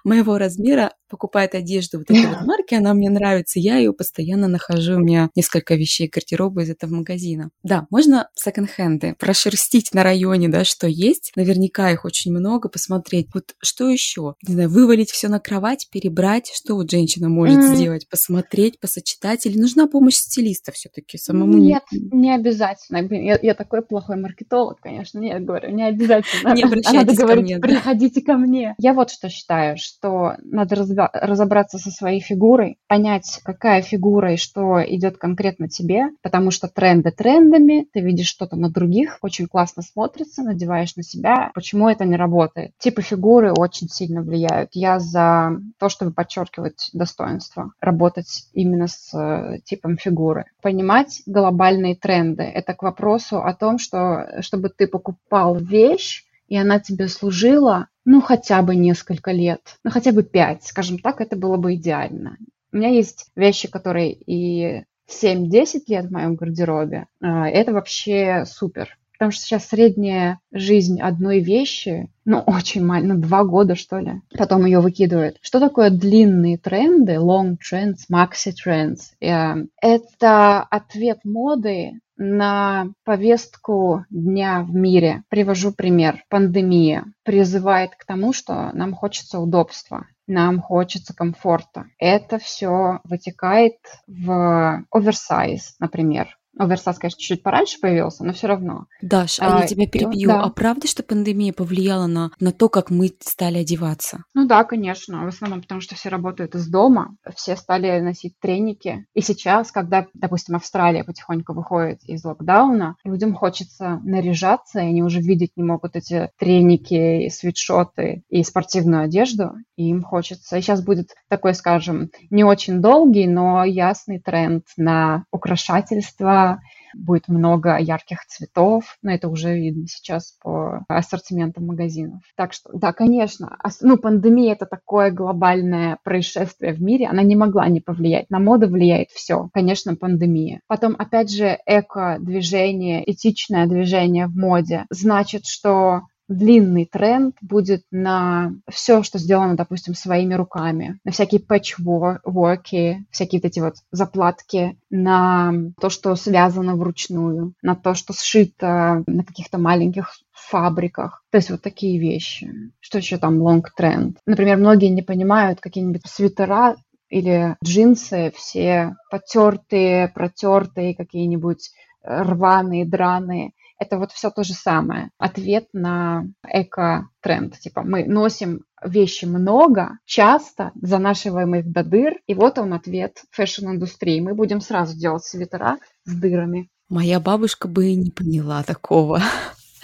моего 0.04 0.38
размера, 0.38 0.92
покупает 1.08 1.54
одежду 1.54 1.98
вот 1.98 2.10
этой 2.10 2.26
вот 2.26 2.46
марки, 2.46 2.74
она 2.74 2.94
мне 2.94 3.10
нравится, 3.10 3.58
я 3.58 3.76
ее 3.76 3.92
постоянно 3.92 4.48
нахожу, 4.48 4.94
у 4.94 5.00
меня 5.00 5.28
несколько 5.34 5.74
вещей 5.74 6.08
гардероба 6.08 6.62
из 6.62 6.70
этого 6.70 6.94
магазина. 6.94 7.50
Да, 7.62 7.86
можно 7.90 8.28
секонд-хенды 8.34 9.16
прошерстить 9.18 9.92
на 9.92 10.04
районе, 10.04 10.48
да, 10.48 10.64
что 10.64 10.86
есть. 10.86 11.32
Наверняка 11.34 11.90
их 11.90 12.04
очень 12.04 12.30
много, 12.30 12.68
посмотреть. 12.68 13.28
Вот 13.34 13.54
что 13.60 13.88
еще? 13.88 14.34
Не 14.46 14.54
знаю, 14.54 14.70
вывалить 14.70 15.10
все 15.10 15.28
на 15.28 15.40
кровать, 15.40 15.88
перебрать. 15.90 16.50
Что 16.54 16.74
вот 16.74 16.90
женщина 16.90 17.28
может 17.28 17.58
mm-hmm. 17.58 17.74
сделать? 17.74 18.08
Посмотреть, 18.08 18.78
посочетать? 18.78 19.46
Или 19.46 19.58
нужна 19.58 19.88
помощь 19.88 20.14
стилиста 20.14 20.70
все-таки 20.72 21.18
самому? 21.18 21.58
Нет, 21.58 21.82
не 21.90 22.32
обязательно. 22.32 22.98
Я, 23.12 23.38
я 23.42 23.54
такой 23.54 23.82
плохой 23.82 24.16
маркетолог, 24.16 24.80
конечно. 24.80 25.18
Нет, 25.18 25.44
говорю, 25.44 25.70
не 25.70 25.82
обязательно. 25.82 26.54
Не 26.54 26.62
обращайтесь 26.62 26.94
Надо 26.94 27.14
говорить, 27.16 27.42
ко 27.42 27.42
мне, 27.42 27.58
приходите 27.58 28.22
ко 28.22 28.34
мне. 28.34 28.74
Я 28.78 28.94
вот 28.94 29.10
что 29.10 29.28
считаю, 29.28 29.76
что 29.76 29.89
надо 30.02 30.76
разобраться 31.12 31.78
со 31.78 31.90
своей 31.90 32.20
фигурой, 32.20 32.78
понять, 32.86 33.40
какая 33.44 33.82
фигура 33.82 34.34
и 34.34 34.36
что 34.36 34.82
идет 34.82 35.18
конкретно 35.18 35.68
тебе, 35.68 36.10
потому 36.22 36.50
что 36.50 36.68
тренды 36.68 37.10
трендами, 37.10 37.86
ты 37.92 38.00
видишь 38.00 38.28
что-то 38.28 38.56
на 38.56 38.70
других, 38.70 39.18
очень 39.22 39.46
классно 39.46 39.82
смотрится, 39.82 40.42
надеваешь 40.42 40.96
на 40.96 41.02
себя, 41.02 41.50
почему 41.54 41.88
это 41.88 42.04
не 42.04 42.16
работает. 42.16 42.72
Типы 42.78 43.02
фигуры 43.02 43.52
очень 43.52 43.88
сильно 43.88 44.22
влияют. 44.22 44.70
Я 44.72 44.98
за 44.98 45.52
то, 45.78 45.88
чтобы 45.88 46.12
подчеркивать 46.12 46.90
достоинство, 46.92 47.72
работать 47.80 48.48
именно 48.52 48.86
с 48.86 49.12
э, 49.14 49.58
типом 49.64 49.96
фигуры. 49.96 50.44
Понимать 50.62 51.22
глобальные 51.26 51.96
тренды. 51.96 52.42
Это 52.42 52.74
к 52.74 52.82
вопросу 52.82 53.42
о 53.42 53.54
том, 53.54 53.78
что 53.78 54.40
чтобы 54.40 54.68
ты 54.68 54.86
покупал 54.86 55.56
вещь, 55.56 56.24
и 56.48 56.56
она 56.56 56.80
тебе 56.80 57.08
служила, 57.08 57.86
ну, 58.04 58.20
хотя 58.20 58.62
бы 58.62 58.76
несколько 58.76 59.32
лет, 59.32 59.60
ну, 59.84 59.90
хотя 59.90 60.12
бы 60.12 60.22
пять, 60.22 60.64
скажем 60.64 60.98
так, 60.98 61.20
это 61.20 61.36
было 61.36 61.56
бы 61.56 61.74
идеально. 61.74 62.36
У 62.72 62.76
меня 62.76 62.88
есть 62.88 63.26
вещи, 63.34 63.68
которые 63.68 64.12
и 64.12 64.84
7-10 65.10 65.82
лет 65.88 66.06
в 66.06 66.12
моем 66.12 66.36
гардеробе. 66.36 67.06
А, 67.20 67.48
это 67.48 67.72
вообще 67.72 68.44
супер. 68.46 68.96
Потому 69.20 69.32
что 69.32 69.42
сейчас 69.42 69.66
средняя 69.68 70.38
жизнь 70.50 70.98
одной 70.98 71.40
вещи, 71.40 72.08
ну, 72.24 72.38
очень 72.46 72.84
маленькая, 72.84 73.14
ну, 73.14 73.20
два 73.20 73.44
года, 73.44 73.74
что 73.74 73.98
ли. 73.98 74.22
Потом 74.36 74.64
ее 74.64 74.80
выкидывают. 74.80 75.36
Что 75.42 75.60
такое 75.60 75.90
длинные 75.90 76.56
тренды, 76.56 77.16
long 77.16 77.56
trends, 77.58 78.06
maxi 78.10 78.54
trends? 78.54 79.10
Э, 79.20 79.66
это 79.82 80.62
ответ 80.62 81.18
моды 81.24 82.00
на 82.20 82.88
повестку 83.04 84.04
дня 84.10 84.62
в 84.62 84.74
мире. 84.74 85.24
Привожу 85.30 85.72
пример. 85.72 86.22
Пандемия 86.28 87.06
призывает 87.24 87.96
к 87.96 88.04
тому, 88.04 88.32
что 88.34 88.70
нам 88.74 88.94
хочется 88.94 89.40
удобства 89.40 90.06
нам 90.30 90.60
хочется 90.60 91.12
комфорта. 91.14 91.86
Это 91.98 92.38
все 92.38 93.00
вытекает 93.04 93.78
в 94.06 94.84
оверсайз, 94.90 95.74
например. 95.80 96.38
Оверсас, 96.58 96.98
конечно, 96.98 97.18
чуть-чуть 97.18 97.42
пораньше 97.42 97.78
появился, 97.80 98.24
но 98.24 98.32
все 98.32 98.46
равно. 98.48 98.86
Даш, 99.02 99.38
а, 99.40 99.58
а 99.58 99.60
я 99.60 99.66
тебя 99.66 99.86
перебью. 99.86 100.28
Да. 100.28 100.42
А 100.42 100.50
правда, 100.50 100.86
что 100.88 101.02
пандемия 101.02 101.52
повлияла 101.52 102.06
на, 102.06 102.32
на 102.40 102.52
то, 102.52 102.68
как 102.68 102.90
мы 102.90 103.10
стали 103.20 103.58
одеваться? 103.58 104.24
Ну 104.34 104.46
да, 104.46 104.64
конечно. 104.64 105.24
В 105.24 105.28
основном 105.28 105.62
потому, 105.62 105.80
что 105.80 105.94
все 105.94 106.08
работают 106.08 106.54
из 106.54 106.68
дома. 106.68 107.16
Все 107.34 107.56
стали 107.56 108.00
носить 108.00 108.34
треники. 108.40 109.06
И 109.14 109.20
сейчас, 109.20 109.70
когда, 109.70 110.06
допустим, 110.14 110.56
Австралия 110.56 111.04
потихоньку 111.04 111.52
выходит 111.54 112.02
из 112.04 112.24
локдауна, 112.24 112.96
людям 113.04 113.34
хочется 113.34 114.00
наряжаться, 114.02 114.80
и 114.80 114.86
они 114.86 115.02
уже 115.02 115.20
видеть 115.20 115.52
не 115.56 115.62
могут 115.62 115.96
эти 115.96 116.30
треники, 116.38 117.24
и 117.24 117.30
свитшоты 117.30 118.22
и 118.28 118.42
спортивную 118.42 119.04
одежду. 119.04 119.52
И 119.80 119.88
им 119.88 120.02
хочется... 120.02 120.60
Сейчас 120.60 120.84
будет 120.84 121.14
такой, 121.28 121.54
скажем, 121.54 122.10
не 122.28 122.44
очень 122.44 122.82
долгий, 122.82 123.26
но 123.26 123.64
ясный 123.64 124.20
тренд 124.20 124.64
на 124.76 125.24
украшательство, 125.32 126.60
будет 126.94 127.28
много 127.28 127.78
ярких 127.78 128.26
цветов, 128.26 128.96
но 129.02 129.12
это 129.12 129.28
уже 129.28 129.54
видно 129.54 129.86
сейчас 129.86 130.36
по 130.42 130.84
ассортиментам 130.88 131.66
магазинов. 131.66 132.20
Так 132.36 132.52
что, 132.52 132.70
да, 132.72 132.92
конечно, 132.92 133.56
ну, 133.80 133.96
пандемия– 133.96 134.52
это 134.54 134.66
такое 134.66 135.10
глобальное 135.10 135.98
происшествие 136.04 136.72
в 136.72 136.82
мире, 136.82 137.06
она 137.06 137.22
не 137.22 137.36
могла 137.36 137.68
не 137.68 137.80
повлиять. 137.80 138.28
На 138.30 138.38
моду 138.38 138.68
влияет 138.68 139.10
все, 139.10 139.48
конечно, 139.52 139.96
пандемия. 139.96 140.60
Потом, 140.66 140.96
опять 140.98 141.30
же, 141.30 141.58
эко-движение, 141.66 143.08
этичное 143.10 143.66
движение 143.66 144.26
в 144.26 144.36
моде 144.36 144.84
значит, 144.90 145.46
что 145.46 146.02
длинный 146.30 146.86
тренд 146.86 147.36
будет 147.42 147.84
на 147.90 148.52
все, 148.70 149.02
что 149.02 149.18
сделано, 149.18 149.56
допустим, 149.56 149.94
своими 149.94 150.34
руками, 150.34 150.98
на 151.04 151.10
всякие 151.12 151.40
пэтчворки, 151.40 153.04
всякие 153.10 153.40
вот 153.40 153.44
эти 153.44 153.60
вот 153.60 153.74
заплатки, 153.90 154.78
на 154.90 155.52
то, 155.80 155.90
что 155.90 156.14
связано 156.14 156.76
вручную, 156.76 157.54
на 157.62 157.74
то, 157.74 157.94
что 157.94 158.12
сшито 158.12 159.02
на 159.06 159.24
каких-то 159.24 159.58
маленьких 159.58 160.12
фабриках. 160.32 161.24
То 161.30 161.38
есть 161.38 161.50
вот 161.50 161.62
такие 161.62 161.98
вещи. 161.98 162.72
Что 162.80 162.98
еще 162.98 163.18
там 163.18 163.42
long 163.42 163.62
тренд? 163.76 164.18
Например, 164.26 164.56
многие 164.56 164.88
не 164.88 165.02
понимают 165.02 165.60
какие-нибудь 165.60 166.06
свитера 166.06 166.76
или 167.08 167.56
джинсы 167.64 168.32
все 168.36 168.96
потертые, 169.10 170.08
протертые, 170.08 170.94
какие-нибудь 170.94 171.70
рваные, 172.02 172.86
драные 172.86 173.52
это 173.80 173.98
вот 173.98 174.12
все 174.12 174.30
то 174.30 174.44
же 174.44 174.52
самое. 174.52 175.10
Ответ 175.18 175.68
на 175.72 176.26
эко-тренд. 176.46 177.58
Типа 177.58 177.82
мы 177.82 178.04
носим 178.04 178.64
вещи 178.84 179.24
много, 179.24 179.98
часто, 180.04 180.70
занашиваем 180.80 181.54
их 181.54 181.72
до 181.72 181.82
дыр, 181.82 182.14
и 182.26 182.34
вот 182.34 182.58
он 182.58 182.74
ответ 182.74 183.22
fashion-индустрии. 183.30 184.20
Мы 184.20 184.34
будем 184.34 184.60
сразу 184.60 184.96
делать 184.96 185.24
свитера 185.24 185.78
с 186.04 186.14
дырами. 186.14 186.68
Моя 186.88 187.20
бабушка 187.20 187.68
бы 187.68 187.88
и 187.88 187.94
не 187.94 188.10
поняла 188.10 188.62
такого. 188.62 189.22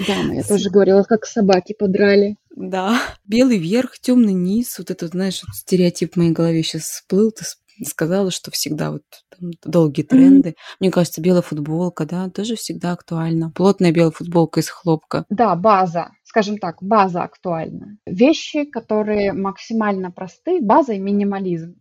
Да, 0.07 0.15
я 0.15 0.43
тоже 0.43 0.69
говорила, 0.69 1.05
как 1.05 1.25
собаки 1.25 1.75
подрали. 1.79 2.37
Да, 2.55 3.01
белый 3.25 3.59
верх, 3.59 3.99
темный 3.99 4.35
низ, 4.35 4.79
вот 4.79 4.91
этот, 4.91 5.13
знаешь, 5.13 5.43
вот 5.47 5.55
стереотип 5.55 6.13
в 6.13 6.17
моей 6.17 6.33
голове 6.33 6.63
сейчас 6.63 6.83
всплыл, 6.83 7.31
ты 7.31 7.45
сказала, 7.85 8.31
что 8.31 8.51
всегда 8.51 8.93
вот 8.93 9.03
там, 9.29 9.51
долгие 9.65 10.03
тренды. 10.03 10.51
Mm-hmm. 10.51 10.77
Мне 10.81 10.91
кажется, 10.91 11.21
белая 11.21 11.43
футболка, 11.43 12.07
да, 12.07 12.31
тоже 12.31 12.57
всегда 12.57 12.93
актуальна. 12.93 13.51
Плотная 13.51 13.93
белая 13.93 14.11
футболка 14.11 14.61
из 14.61 14.69
хлопка. 14.69 15.25
Да, 15.29 15.55
база, 15.57 16.11
скажем 16.25 16.59
так, 16.59 16.83
база 16.83 17.23
актуальна. 17.23 17.99
Вещи, 18.07 18.65
которые 18.65 19.33
максимально 19.33 20.11
просты, 20.11 20.61
база 20.61 20.95
и 20.95 20.99
минимализм. 20.99 21.77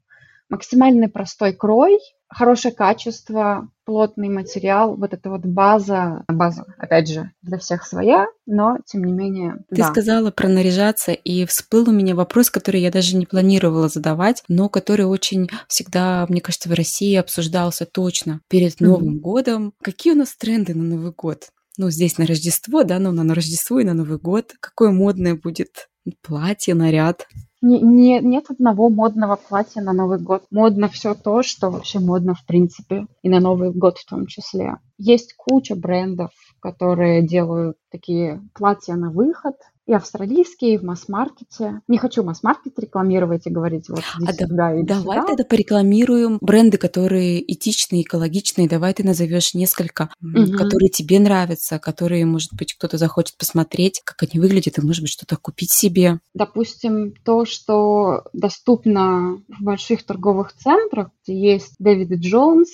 Максимально 0.49 1.09
простой 1.09 1.53
крой, 1.53 1.99
хорошее 2.35 2.73
качество, 2.73 3.69
плотный 3.85 4.29
материал, 4.29 4.95
вот 4.95 5.13
эта 5.13 5.29
вот 5.29 5.45
база, 5.45 6.25
база, 6.27 6.65
опять 6.77 7.07
же, 7.07 7.31
для 7.41 7.57
всех 7.57 7.85
своя, 7.85 8.27
но 8.45 8.77
тем 8.85 9.03
не 9.03 9.13
менее. 9.13 9.63
Ты 9.69 9.77
да. 9.77 9.89
сказала 9.89 10.31
про 10.31 10.49
наряжаться, 10.49 11.11
и 11.13 11.45
всплыл 11.45 11.89
у 11.89 11.93
меня 11.93 12.13
вопрос, 12.15 12.49
который 12.49 12.81
я 12.81 12.91
даже 12.91 13.15
не 13.15 13.25
планировала 13.25 13.87
задавать, 13.87 14.43
но 14.49 14.67
который 14.69 15.05
очень 15.05 15.49
всегда, 15.67 16.25
мне 16.27 16.41
кажется, 16.41 16.67
в 16.67 16.73
России 16.73 17.15
обсуждался 17.15 17.85
точно 17.85 18.41
перед 18.49 18.81
Новым 18.81 19.17
mm-hmm. 19.17 19.21
годом. 19.21 19.73
Какие 19.81 20.13
у 20.13 20.17
нас 20.17 20.35
тренды 20.35 20.73
на 20.73 20.83
Новый 20.83 21.11
год? 21.11 21.49
Ну, 21.77 21.89
здесь 21.89 22.17
на 22.17 22.25
Рождество, 22.25 22.83
да, 22.83 22.99
но 22.99 23.11
на 23.11 23.33
Рождество 23.33 23.79
и 23.79 23.85
на 23.85 23.93
Новый 23.93 24.17
год. 24.17 24.53
Какое 24.59 24.91
модное 24.91 25.35
будет 25.35 25.89
платье, 26.21 26.73
наряд? 26.73 27.27
Не, 27.67 27.79
не, 27.81 28.19
нет 28.19 28.51
одного 28.51 28.89
модного 28.89 29.37
платья 29.37 29.81
на 29.81 29.91
Новый 29.91 30.19
год. 30.19 30.43
Модно 30.51 30.87
все 30.87 31.15
то, 31.15 31.41
что 31.41 31.71
вообще 31.71 31.97
модно 31.97 32.35
в 32.35 32.45
принципе, 32.45 33.07
и 33.23 33.29
на 33.29 33.39
Новый 33.39 33.71
год 33.71 33.97
в 33.97 34.05
том 34.05 34.27
числе. 34.27 34.75
Есть 34.99 35.33
куча 35.35 35.75
брендов, 35.75 36.29
которые 36.59 37.25
делают 37.25 37.77
такие 37.89 38.47
платья 38.53 38.93
на 38.93 39.09
выход, 39.09 39.55
и 39.85 39.93
австралийские, 39.93 40.75
и 40.75 40.77
в 40.77 40.83
масс-маркете. 40.83 41.81
Не 41.87 41.97
хочу 41.97 42.23
масс-маркет 42.23 42.77
рекламировать 42.79 43.45
и 43.45 43.51
говорить 43.51 43.87
вот 43.89 43.99
а 43.99 44.33
сюда, 44.33 44.47
да, 44.49 44.83
Давай 44.83 45.17
сюда. 45.19 45.27
тогда 45.27 45.43
порекламируем 45.43 46.39
бренды, 46.41 46.77
которые 46.77 47.39
этичные, 47.51 48.01
экологичные. 48.01 48.67
Давай 48.67 48.93
ты 48.93 49.03
назовешь 49.03 49.53
несколько, 49.53 50.09
угу. 50.21 50.57
которые 50.57 50.89
тебе 50.89 51.19
нравятся, 51.19 51.77
которые, 51.77 52.25
может 52.25 52.53
быть, 52.53 52.73
кто-то 52.73 52.97
захочет 52.97 53.37
посмотреть, 53.37 54.01
как 54.03 54.23
они 54.23 54.41
выглядят, 54.41 54.77
и, 54.77 54.81
может 54.81 55.03
быть, 55.03 55.11
что-то 55.11 55.37
купить 55.37 55.71
себе. 55.71 56.19
Допустим, 56.33 57.13
то, 57.23 57.45
что 57.45 58.23
доступно 58.33 59.39
в 59.47 59.63
больших 59.63 60.03
торговых 60.03 60.53
центрах, 60.53 61.09
где 61.23 61.39
есть 61.39 61.75
Дэвид 61.79 62.19
Джонс, 62.19 62.69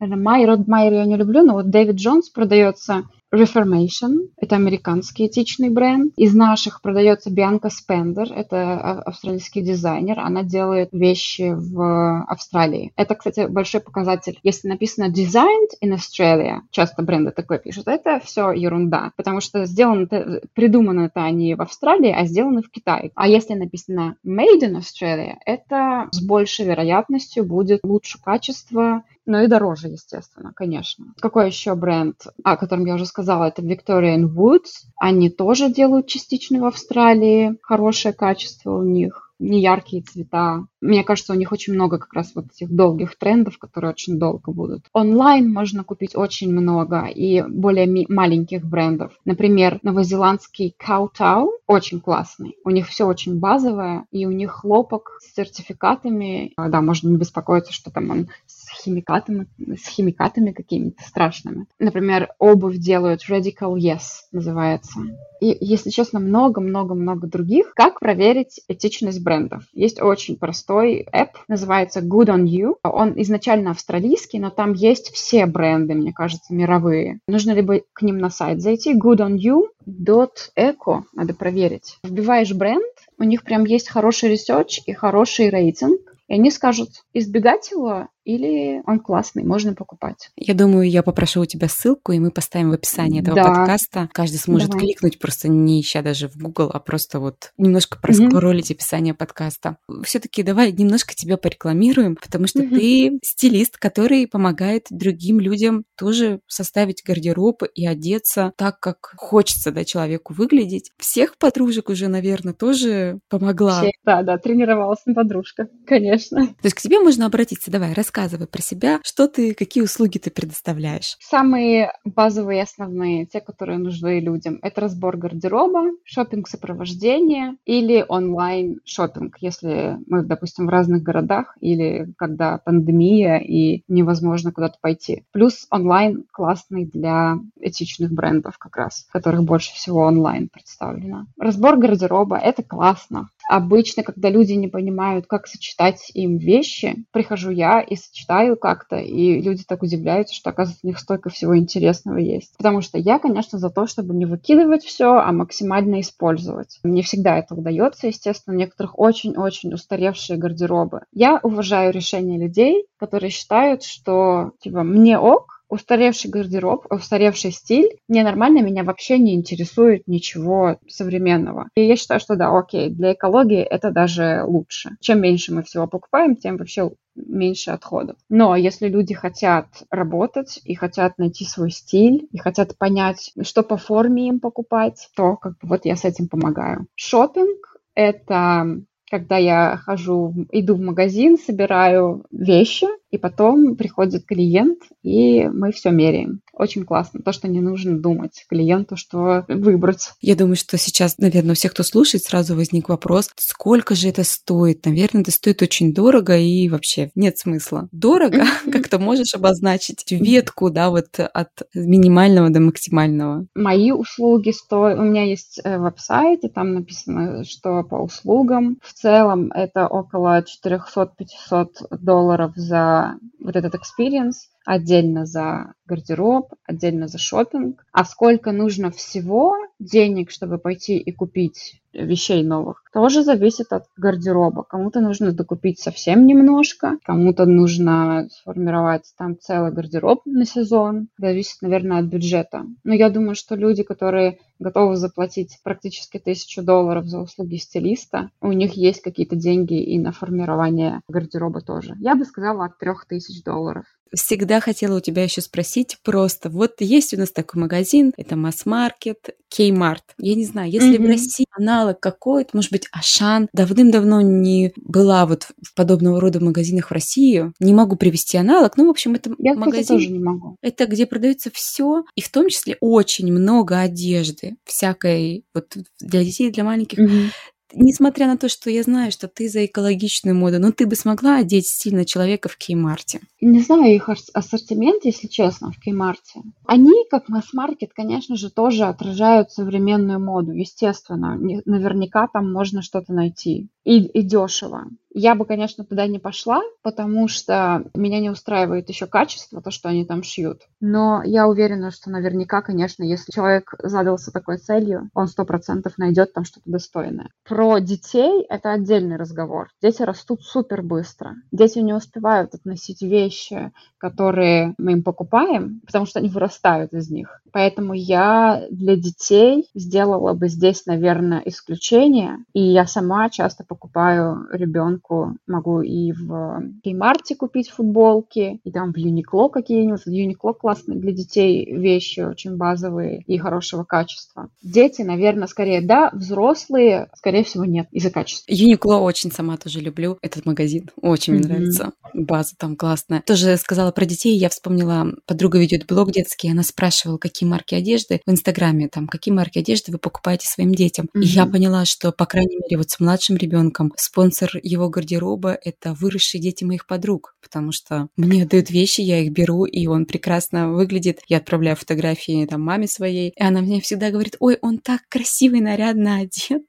Майер, 0.00 0.58
Майер 0.66 0.92
я 0.94 1.04
не 1.04 1.16
люблю, 1.16 1.42
но 1.42 1.54
вот 1.54 1.70
Дэвид 1.70 1.96
Джонс 1.96 2.28
продается 2.28 3.04
Reformation, 3.34 4.30
это 4.36 4.56
американский 4.56 5.26
этичный 5.26 5.70
бренд. 5.70 6.12
Из 6.16 6.34
наших 6.34 6.80
продается 6.80 7.30
Bianca 7.30 7.68
Spender, 7.70 8.32
это 8.32 9.02
австралийский 9.02 9.62
дизайнер. 9.62 10.20
Она 10.20 10.42
делает 10.42 10.90
вещи 10.92 11.52
в 11.54 12.22
Австралии. 12.28 12.92
Это, 12.96 13.14
кстати, 13.14 13.46
большой 13.46 13.80
показатель. 13.80 14.38
Если 14.42 14.68
написано 14.68 15.06
Designed 15.10 15.70
in 15.82 15.94
Australia, 15.94 16.60
часто 16.70 17.02
бренды 17.02 17.32
такое 17.32 17.58
пишут, 17.58 17.88
это 17.88 18.20
все 18.20 18.52
ерунда, 18.52 19.12
потому 19.16 19.40
что 19.40 19.64
сделано, 19.66 20.06
придумано 20.54 21.06
это 21.06 21.28
не 21.30 21.54
в 21.54 21.62
Австралии, 21.62 22.14
а 22.16 22.24
сделано 22.26 22.62
в 22.62 22.70
Китае. 22.70 23.10
А 23.14 23.28
если 23.28 23.54
написано 23.54 24.16
Made 24.24 24.62
in 24.62 24.78
Australia, 24.78 25.34
это 25.44 26.08
с 26.12 26.22
большей 26.22 26.66
вероятностью 26.66 27.44
будет 27.44 27.80
лучше 27.82 28.22
качество, 28.22 29.02
но 29.26 29.42
и 29.42 29.48
дороже, 29.48 29.88
естественно, 29.88 30.52
конечно. 30.54 31.06
Какой 31.20 31.46
еще 31.48 31.74
бренд, 31.74 32.16
о 32.44 32.56
котором 32.56 32.86
я 32.86 32.94
уже 32.94 33.06
сказала, 33.06 33.44
это 33.44 33.60
Victorian 33.62 34.32
Woods. 34.32 34.86
Они 34.96 35.28
тоже 35.30 35.70
делают 35.70 36.06
частично 36.06 36.60
в 36.60 36.64
Австралии. 36.64 37.56
Хорошее 37.62 38.14
качество 38.14 38.76
у 38.76 38.82
них. 38.82 39.24
неяркие 39.38 40.02
цвета. 40.02 40.66
Мне 40.80 41.04
кажется, 41.04 41.32
у 41.32 41.36
них 41.36 41.52
очень 41.52 41.74
много 41.74 41.98
как 41.98 42.12
раз 42.12 42.32
вот 42.34 42.46
этих 42.46 42.70
долгих 42.70 43.18
трендов, 43.18 43.58
которые 43.58 43.90
очень 43.90 44.18
долго 44.18 44.52
будут. 44.52 44.86
Онлайн 44.92 45.52
можно 45.52 45.84
купить 45.84 46.16
очень 46.16 46.52
много 46.52 47.06
и 47.06 47.42
более 47.42 48.06
маленьких 48.08 48.64
брендов. 48.64 49.12
Например, 49.24 49.78
новозеландский 49.82 50.74
Kowtow 50.80 51.48
очень 51.66 52.00
классный. 52.00 52.56
У 52.64 52.70
них 52.70 52.86
все 52.88 53.04
очень 53.06 53.38
базовое, 53.38 54.06
и 54.10 54.26
у 54.26 54.30
них 54.30 54.52
хлопок 54.52 55.18
с 55.20 55.34
сертификатами. 55.34 56.52
Да, 56.56 56.80
можно 56.80 57.08
не 57.08 57.16
беспокоиться, 57.16 57.72
что 57.72 57.90
там 57.90 58.10
он 58.10 58.28
с 58.46 58.55
химикатами, 58.76 59.48
с 59.58 59.88
химикатами 59.88 60.52
какими-то 60.52 61.02
страшными. 61.02 61.66
Например, 61.78 62.28
обувь 62.38 62.76
делают 62.76 63.22
Radical 63.28 63.74
Yes 63.74 64.02
называется. 64.32 65.00
И, 65.40 65.56
если 65.60 65.90
честно, 65.90 66.20
много-много-много 66.20 67.26
других. 67.26 67.74
Как 67.74 67.98
проверить 68.00 68.62
этичность 68.68 69.22
брендов? 69.22 69.64
Есть 69.72 70.00
очень 70.00 70.36
простой 70.36 71.06
app, 71.12 71.30
называется 71.48 72.00
Good 72.00 72.28
on 72.28 72.44
You. 72.44 72.76
Он 72.82 73.20
изначально 73.22 73.72
австралийский, 73.72 74.38
но 74.38 74.50
там 74.50 74.72
есть 74.72 75.12
все 75.12 75.46
бренды, 75.46 75.94
мне 75.94 76.12
кажется, 76.12 76.54
мировые. 76.54 77.18
Нужно 77.28 77.52
либо 77.52 77.80
к 77.92 78.02
ним 78.02 78.18
на 78.18 78.30
сайт 78.30 78.60
зайти, 78.60 78.94
goodonyou.eco, 78.94 81.02
надо 81.12 81.34
проверить. 81.34 81.98
Вбиваешь 82.02 82.54
бренд, 82.54 82.84
у 83.18 83.24
них 83.24 83.42
прям 83.42 83.64
есть 83.64 83.88
хороший 83.88 84.30
research 84.30 84.80
и 84.86 84.92
хороший 84.92 85.50
рейтинг, 85.50 86.00
и 86.28 86.34
они 86.34 86.50
скажут, 86.50 86.90
избегать 87.14 87.70
его 87.70 88.08
или 88.26 88.82
он 88.86 88.98
классный, 88.98 89.44
можно 89.44 89.72
покупать. 89.74 90.30
Я 90.36 90.54
думаю, 90.54 90.90
я 90.90 91.04
попрошу 91.04 91.42
у 91.42 91.46
тебя 91.46 91.68
ссылку, 91.68 92.10
и 92.10 92.18
мы 92.18 92.32
поставим 92.32 92.70
в 92.70 92.72
описании 92.72 93.20
этого 93.20 93.36
да. 93.36 93.44
подкаста. 93.44 94.10
Каждый 94.12 94.38
сможет 94.38 94.70
Давай. 94.70 94.84
кликнуть, 94.84 95.20
просто 95.20 95.46
не 95.48 95.80
ища 95.80 96.02
даже 96.02 96.28
в 96.28 96.36
Google, 96.36 96.70
а 96.74 96.80
просто 96.80 97.20
вот 97.20 97.52
немножко 97.56 97.98
проскроллить 98.00 98.70
mm-hmm. 98.70 98.74
описание 98.74 99.14
подкаста. 99.14 99.76
Все-таки 100.02 100.42
давай 100.42 100.72
немножко 100.72 101.14
тебя 101.14 101.36
порекламируем, 101.36 102.16
потому 102.16 102.48
что 102.48 102.64
mm-hmm. 102.64 102.78
ты 102.78 103.18
стилист, 103.22 103.78
который 103.78 104.26
помогает 104.26 104.86
другим 104.90 105.38
людям 105.38 105.84
тоже 105.96 106.40
составить 106.48 107.04
гардероб 107.04 107.62
и 107.76 107.86
одеться 107.86 108.52
так, 108.56 108.80
как 108.80 109.14
хочется 109.16 109.70
да, 109.70 109.84
человеку 109.84 110.34
выглядеть. 110.34 110.90
Всех 110.98 111.38
подружек 111.38 111.90
уже, 111.90 112.08
наверное, 112.08 112.54
тоже 112.54 113.20
помогла. 113.28 113.84
Да, 114.04 114.22
да, 114.22 114.36
тренировалась 114.36 114.98
подружка, 115.14 115.68
конечно. 115.86 116.48
То 116.48 116.64
есть 116.64 116.74
к 116.74 116.80
тебе 116.80 116.98
можно 116.98 117.26
обратиться. 117.26 117.70
Давай, 117.70 117.92
рассказывай 117.92 118.15
рассказывай 118.16 118.46
про 118.46 118.62
себя, 118.62 119.00
что 119.02 119.28
ты, 119.28 119.54
какие 119.54 119.82
услуги 119.82 120.18
ты 120.18 120.30
предоставляешь. 120.30 121.16
Самые 121.20 121.92
базовые 122.04 122.60
и 122.60 122.62
основные, 122.62 123.26
те, 123.26 123.40
которые 123.40 123.78
нужны 123.78 124.20
людям, 124.20 124.58
это 124.62 124.80
разбор 124.80 125.16
гардероба, 125.16 125.90
шопинг 126.04 126.48
сопровождение 126.48 127.56
или 127.66 128.04
онлайн 128.08 128.80
шопинг, 128.84 129.36
если 129.40 129.98
мы, 130.06 130.22
допустим, 130.22 130.66
в 130.66 130.70
разных 130.70 131.02
городах 131.02 131.56
или 131.60 132.08
когда 132.16 132.58
пандемия 132.58 133.38
и 133.38 133.82
невозможно 133.88 134.50
куда-то 134.50 134.78
пойти. 134.80 135.24
Плюс 135.32 135.66
онлайн 135.70 136.24
классный 136.32 136.86
для 136.86 137.36
этичных 137.60 138.12
брендов 138.12 138.56
как 138.58 138.76
раз, 138.76 139.06
которых 139.12 139.44
больше 139.44 139.74
всего 139.74 140.00
онлайн 140.00 140.48
представлено. 140.48 141.26
Разбор 141.38 141.76
гардероба— 141.76 142.38
это 142.42 142.62
классно. 142.62 143.28
Обычно, 143.48 144.02
когда 144.02 144.28
люди 144.28 144.52
не 144.52 144.68
понимают, 144.68 145.26
как 145.26 145.46
сочетать 145.46 146.10
им 146.14 146.38
вещи, 146.38 147.04
прихожу 147.12 147.50
я 147.50 147.80
и 147.80 147.96
сочетаю 147.96 148.56
как-то, 148.56 148.96
и 148.96 149.40
люди 149.40 149.64
так 149.66 149.82
удивляются, 149.82 150.34
что, 150.34 150.50
оказывается, 150.50 150.84
у 150.84 150.88
них 150.88 150.98
столько 150.98 151.30
всего 151.30 151.56
интересного 151.56 152.18
есть. 152.18 152.56
Потому 152.56 152.80
что 152.80 152.98
я, 152.98 153.18
конечно, 153.18 153.58
за 153.58 153.70
то, 153.70 153.86
чтобы 153.86 154.14
не 154.14 154.26
выкидывать 154.26 154.84
все, 154.84 155.14
а 155.18 155.32
максимально 155.32 156.00
использовать. 156.00 156.78
Не 156.82 157.02
всегда 157.02 157.38
это 157.38 157.54
удается, 157.54 158.08
естественно, 158.08 158.56
у 158.56 158.58
некоторых 158.58 158.98
очень-очень 158.98 159.74
устаревшие 159.74 160.38
гардеробы. 160.38 161.02
Я 161.12 161.38
уважаю 161.42 161.92
решения 161.92 162.38
людей, 162.38 162.86
которые 162.98 163.30
считают, 163.30 163.82
что, 163.82 164.52
типа, 164.60 164.82
мне 164.82 165.18
ок, 165.18 165.55
устаревший 165.68 166.30
гардероб, 166.30 166.86
устаревший 166.90 167.50
стиль, 167.50 167.98
мне 168.08 168.22
нормально, 168.22 168.60
меня 168.60 168.84
вообще 168.84 169.18
не 169.18 169.34
интересует 169.34 170.02
ничего 170.06 170.78
современного. 170.88 171.68
И 171.76 171.84
я 171.84 171.96
считаю, 171.96 172.20
что 172.20 172.36
да, 172.36 172.56
окей, 172.56 172.90
для 172.90 173.12
экологии 173.14 173.62
это 173.62 173.90
даже 173.90 174.42
лучше. 174.44 174.96
Чем 175.00 175.20
меньше 175.20 175.52
мы 175.52 175.62
всего 175.62 175.86
покупаем, 175.86 176.36
тем 176.36 176.56
вообще 176.56 176.90
меньше 177.14 177.70
отходов. 177.70 178.16
Но 178.28 178.56
если 178.56 178.88
люди 178.88 179.14
хотят 179.14 179.66
работать 179.90 180.60
и 180.64 180.74
хотят 180.74 181.18
найти 181.18 181.44
свой 181.44 181.70
стиль, 181.70 182.28
и 182.30 182.38
хотят 182.38 182.76
понять, 182.76 183.32
что 183.42 183.62
по 183.62 183.76
форме 183.76 184.28
им 184.28 184.40
покупать, 184.40 185.08
то 185.16 185.36
как 185.36 185.52
бы 185.52 185.68
вот 185.68 185.84
я 185.84 185.96
с 185.96 186.04
этим 186.04 186.28
помогаю. 186.28 186.86
Шопинг— 186.94 187.76
это 187.94 188.82
когда 189.10 189.36
я 189.36 189.76
хожу, 189.76 190.34
иду 190.50 190.74
в 190.74 190.80
магазин, 190.80 191.38
собираю 191.38 192.24
вещи, 192.30 192.86
и 193.10 193.18
потом 193.18 193.76
приходит 193.76 194.26
клиент, 194.26 194.78
и 195.02 195.44
мы 195.48 195.72
все 195.72 195.90
меряем. 195.90 196.40
Очень 196.52 196.84
классно. 196.84 197.20
То, 197.20 197.32
что 197.32 197.48
не 197.48 197.60
нужно 197.60 197.98
думать 197.98 198.44
клиенту, 198.48 198.96
что 198.96 199.44
выбрать. 199.48 200.12
Я 200.20 200.34
думаю, 200.34 200.56
что 200.56 200.78
сейчас, 200.78 201.18
наверное, 201.18 201.52
у 201.52 201.54
всех, 201.54 201.72
кто 201.72 201.82
слушает, 201.82 202.24
сразу 202.24 202.56
возник 202.56 202.88
вопрос, 202.88 203.30
сколько 203.36 203.94
же 203.94 204.08
это 204.08 204.24
стоит? 204.24 204.86
Наверное, 204.86 205.22
это 205.22 205.30
стоит 205.30 205.62
очень 205.62 205.92
дорого 205.92 206.36
и 206.36 206.68
вообще 206.68 207.10
нет 207.14 207.38
смысла. 207.38 207.88
Дорого, 207.92 208.44
как 208.72 208.88
то 208.88 208.98
можешь 208.98 209.34
обозначить 209.34 210.10
ветку, 210.10 210.70
да, 210.70 210.90
вот 210.90 211.18
от 211.18 211.50
минимального 211.74 212.50
до 212.50 212.60
максимального? 212.60 213.46
Мои 213.54 213.92
услуги 213.92 214.50
стоят... 214.50 214.98
У 214.98 215.02
меня 215.02 215.24
есть 215.24 215.60
э, 215.62 215.78
веб-сайт, 215.78 216.44
и 216.44 216.48
там 216.48 216.72
написано, 216.72 217.44
что 217.44 217.82
по 217.84 217.96
услугам. 217.96 218.78
В 218.82 218.94
целом 218.94 219.52
это 219.52 219.86
около 219.86 220.42
400-500 220.42 221.68
долларов 222.00 222.52
за 222.56 222.95
вот 223.40 223.56
этот 223.56 223.74
experience, 223.74 224.48
отдельно 224.64 225.26
за 225.26 225.74
гардероб, 225.86 226.52
отдельно 226.64 227.08
за 227.08 227.18
шопинг. 227.18 227.84
А 227.92 228.04
сколько 228.04 228.52
нужно 228.52 228.90
всего 228.90 229.54
денег, 229.78 230.30
чтобы 230.30 230.58
пойти 230.58 230.98
и 230.98 231.12
купить 231.12 231.82
вещей 231.96 232.42
новых, 232.42 232.82
тоже 232.92 233.22
зависит 233.22 233.72
от 233.72 233.84
гардероба. 233.96 234.62
Кому-то 234.62 235.00
нужно 235.00 235.32
докупить 235.32 235.80
совсем 235.80 236.26
немножко, 236.26 236.98
кому-то 237.04 237.46
нужно 237.46 238.28
сформировать 238.30 239.12
там 239.18 239.38
целый 239.38 239.72
гардероб 239.72 240.22
на 240.24 240.44
сезон. 240.44 241.08
Зависит, 241.18 241.62
наверное, 241.62 241.98
от 241.98 242.06
бюджета. 242.06 242.64
Но 242.84 242.94
я 242.94 243.10
думаю, 243.10 243.34
что 243.34 243.54
люди, 243.54 243.82
которые 243.82 244.38
готовы 244.58 244.96
заплатить 244.96 245.58
практически 245.62 246.18
тысячу 246.18 246.62
долларов 246.62 247.06
за 247.06 247.20
услуги 247.20 247.56
стилиста, 247.56 248.30
у 248.40 248.52
них 248.52 248.74
есть 248.74 249.02
какие-то 249.02 249.36
деньги 249.36 249.82
и 249.82 249.98
на 249.98 250.12
формирование 250.12 251.00
гардероба 251.08 251.60
тоже. 251.60 251.94
Я 251.98 252.14
бы 252.14 252.24
сказала 252.24 252.66
от 252.66 252.78
трех 252.78 253.06
тысяч 253.06 253.42
долларов. 253.42 253.84
Всегда 254.14 254.60
хотела 254.60 254.96
у 254.96 255.00
тебя 255.00 255.24
еще 255.24 255.40
спросить 255.40 255.98
просто. 256.04 256.48
Вот 256.48 256.76
есть 256.78 257.12
у 257.12 257.18
нас 257.18 257.32
такой 257.32 257.60
магазин, 257.60 258.12
это 258.16 258.36
масс-маркет, 258.36 259.30
Kmart. 259.54 260.02
Я 260.18 260.34
не 260.34 260.44
знаю, 260.44 260.70
если 260.70 260.98
mm-hmm. 260.98 261.04
в 261.04 261.06
России 261.06 261.46
аналог 261.52 262.00
какой-то, 262.00 262.50
может 262.54 262.72
быть, 262.72 262.88
Ашан, 262.92 263.48
давным-давно 263.52 264.20
не 264.20 264.72
была 264.76 265.26
вот 265.26 265.48
в 265.62 265.74
подобного 265.74 266.20
рода 266.20 266.40
магазинах 266.40 266.90
в 266.90 266.92
России, 266.92 267.52
не 267.60 267.74
могу 267.74 267.96
привести 267.96 268.36
аналог, 268.36 268.76
ну, 268.76 268.86
в 268.86 268.90
общем, 268.90 269.14
это 269.14 269.30
Я, 269.38 269.54
магазин. 269.54 269.96
тоже 269.96 270.08
не 270.08 270.18
могу. 270.18 270.56
Это 270.62 270.86
где 270.86 271.06
продается 271.06 271.50
все, 271.52 272.04
и 272.14 272.20
в 272.20 272.30
том 272.30 272.48
числе 272.48 272.76
очень 272.80 273.32
много 273.32 273.80
одежды, 273.80 274.56
всякой 274.64 275.44
вот 275.54 275.76
для 276.00 276.24
детей, 276.24 276.50
для 276.50 276.64
маленьких. 276.64 276.98
Mm-hmm 276.98 277.30
несмотря 277.74 278.26
на 278.26 278.36
то, 278.36 278.48
что 278.48 278.70
я 278.70 278.82
знаю, 278.82 279.12
что 279.12 279.28
ты 279.28 279.48
за 279.48 279.66
экологичную 279.66 280.36
моду, 280.36 280.58
но 280.58 280.72
ты 280.72 280.86
бы 280.86 280.96
смогла 280.96 281.36
одеть 281.36 281.66
стильно 281.66 282.04
человека 282.04 282.48
в 282.48 282.56
Кеймарте? 282.56 283.20
Не 283.40 283.60
знаю 283.60 283.94
их 283.94 284.08
ассортимент, 284.08 285.04
если 285.04 285.26
честно, 285.26 285.72
в 285.72 285.78
Кеймарте. 285.78 286.40
Они, 286.66 287.04
как 287.10 287.28
масс-маркет, 287.28 287.90
конечно 287.94 288.36
же, 288.36 288.50
тоже 288.50 288.84
отражают 288.84 289.50
современную 289.50 290.20
моду, 290.20 290.52
естественно. 290.52 291.36
Наверняка 291.64 292.28
там 292.32 292.52
можно 292.52 292.82
что-то 292.82 293.12
найти. 293.12 293.68
И, 293.84 294.04
и 294.04 294.22
дешево. 294.22 294.86
Я 295.18 295.34
бы, 295.34 295.46
конечно, 295.46 295.82
туда 295.82 296.06
не 296.06 296.18
пошла, 296.18 296.60
потому 296.82 297.26
что 297.26 297.84
меня 297.94 298.20
не 298.20 298.28
устраивает 298.28 298.90
еще 298.90 299.06
качество, 299.06 299.62
то, 299.62 299.70
что 299.70 299.88
они 299.88 300.04
там 300.04 300.22
шьют. 300.22 300.64
Но 300.78 301.22
я 301.24 301.48
уверена, 301.48 301.90
что 301.90 302.10
наверняка, 302.10 302.60
конечно, 302.60 303.02
если 303.02 303.32
человек 303.32 303.72
задался 303.82 304.30
такой 304.30 304.58
целью, 304.58 305.08
он 305.14 305.28
сто 305.28 305.46
процентов 305.46 305.96
найдет 305.96 306.34
там 306.34 306.44
что-то 306.44 306.70
достойное. 306.70 307.30
Про 307.48 307.78
детей 307.78 308.44
это 308.46 308.72
отдельный 308.72 309.16
разговор. 309.16 309.70
Дети 309.80 310.02
растут 310.02 310.42
супер 310.42 310.82
быстро. 310.82 311.36
Дети 311.50 311.78
не 311.78 311.94
успевают 311.94 312.54
относить 312.54 313.00
вещи, 313.00 313.72
которые 313.96 314.74
мы 314.76 314.92
им 314.92 315.02
покупаем, 315.02 315.80
потому 315.86 316.04
что 316.04 316.18
они 316.18 316.28
вырастают 316.28 316.92
из 316.92 317.08
них. 317.08 317.40
Поэтому 317.52 317.94
я 317.94 318.66
для 318.70 318.96
детей 318.96 319.70
сделала 319.74 320.34
бы 320.34 320.48
здесь, 320.48 320.84
наверное, 320.84 321.40
исключение. 321.46 322.36
И 322.52 322.60
я 322.60 322.86
сама 322.86 323.30
часто 323.30 323.64
покупаю 323.64 324.46
ребенку 324.52 325.05
ребенку 325.06 325.38
могу 325.46 325.80
и 325.80 326.12
в 326.12 326.62
Кеймарте 326.82 327.34
купить 327.36 327.70
футболки, 327.70 328.60
и 328.64 328.70
там 328.70 328.92
в 328.92 328.96
Юникло 328.96 329.48
какие-нибудь. 329.48 330.02
Юникло 330.06 330.52
классные 330.52 330.98
для 330.98 331.12
детей 331.12 331.74
вещи, 331.74 332.20
очень 332.20 332.56
базовые 332.56 333.22
и 333.26 333.38
хорошего 333.38 333.84
качества. 333.84 334.48
Дети, 334.62 335.02
наверное, 335.02 335.46
скорее 335.46 335.80
да, 335.80 336.10
взрослые, 336.12 337.08
скорее 337.14 337.44
всего, 337.44 337.64
нет, 337.64 337.88
из-за 337.92 338.10
качества. 338.10 338.52
Юникло 338.52 338.96
очень 338.96 339.32
сама 339.32 339.56
тоже 339.56 339.80
люблю, 339.80 340.18
этот 340.22 340.46
магазин, 340.46 340.90
очень 341.00 341.34
mm-hmm. 341.34 341.38
мне 341.38 341.46
нравится. 341.46 341.92
База 342.14 342.54
там 342.58 342.76
классная. 342.76 343.22
Тоже 343.26 343.56
сказала 343.56 343.92
про 343.92 344.04
детей, 344.04 344.36
я 344.36 344.48
вспомнила, 344.48 345.12
подруга 345.26 345.58
ведет 345.58 345.86
блог 345.86 346.12
детский, 346.12 346.50
она 346.50 346.62
спрашивала, 346.62 347.18
какие 347.18 347.48
марки 347.48 347.74
одежды 347.74 348.20
в 348.26 348.30
Инстаграме, 348.30 348.88
там, 348.88 349.06
какие 349.06 349.34
марки 349.34 349.58
одежды 349.58 349.92
вы 349.92 349.98
покупаете 349.98 350.46
своим 350.46 350.74
детям. 350.74 351.06
Mm-hmm. 351.06 351.22
И 351.22 351.26
я 351.26 351.46
поняла, 351.46 351.84
что, 351.84 352.12
по 352.12 352.26
крайней 352.26 352.56
мере, 352.56 352.78
вот 352.78 352.90
с 352.90 353.00
младшим 353.00 353.36
ребенком 353.36 353.92
спонсор 353.96 354.50
его 354.62 354.85
гардероба— 354.88 355.58
это 355.64 355.94
выросшие 355.94 356.40
дети 356.40 356.64
моих 356.64 356.86
подруг, 356.86 357.36
потому 357.42 357.72
что 357.72 358.08
мне 358.16 358.44
дают 358.44 358.70
вещи, 358.70 359.00
я 359.00 359.20
их 359.20 359.32
беру, 359.32 359.64
и 359.64 359.86
он 359.86 360.06
прекрасно 360.06 360.72
выглядит. 360.72 361.20
Я 361.28 361.38
отправляю 361.38 361.76
фотографии 361.76 362.46
там 362.46 362.62
маме 362.62 362.86
своей, 362.86 363.30
и 363.30 363.42
она 363.42 363.60
мне 363.60 363.80
всегда 363.80 364.10
говорит, 364.10 364.36
ой, 364.40 364.58
он 364.62 364.78
так 364.78 365.02
красивый, 365.08 365.60
нарядно 365.60 366.16
одет. 366.16 366.64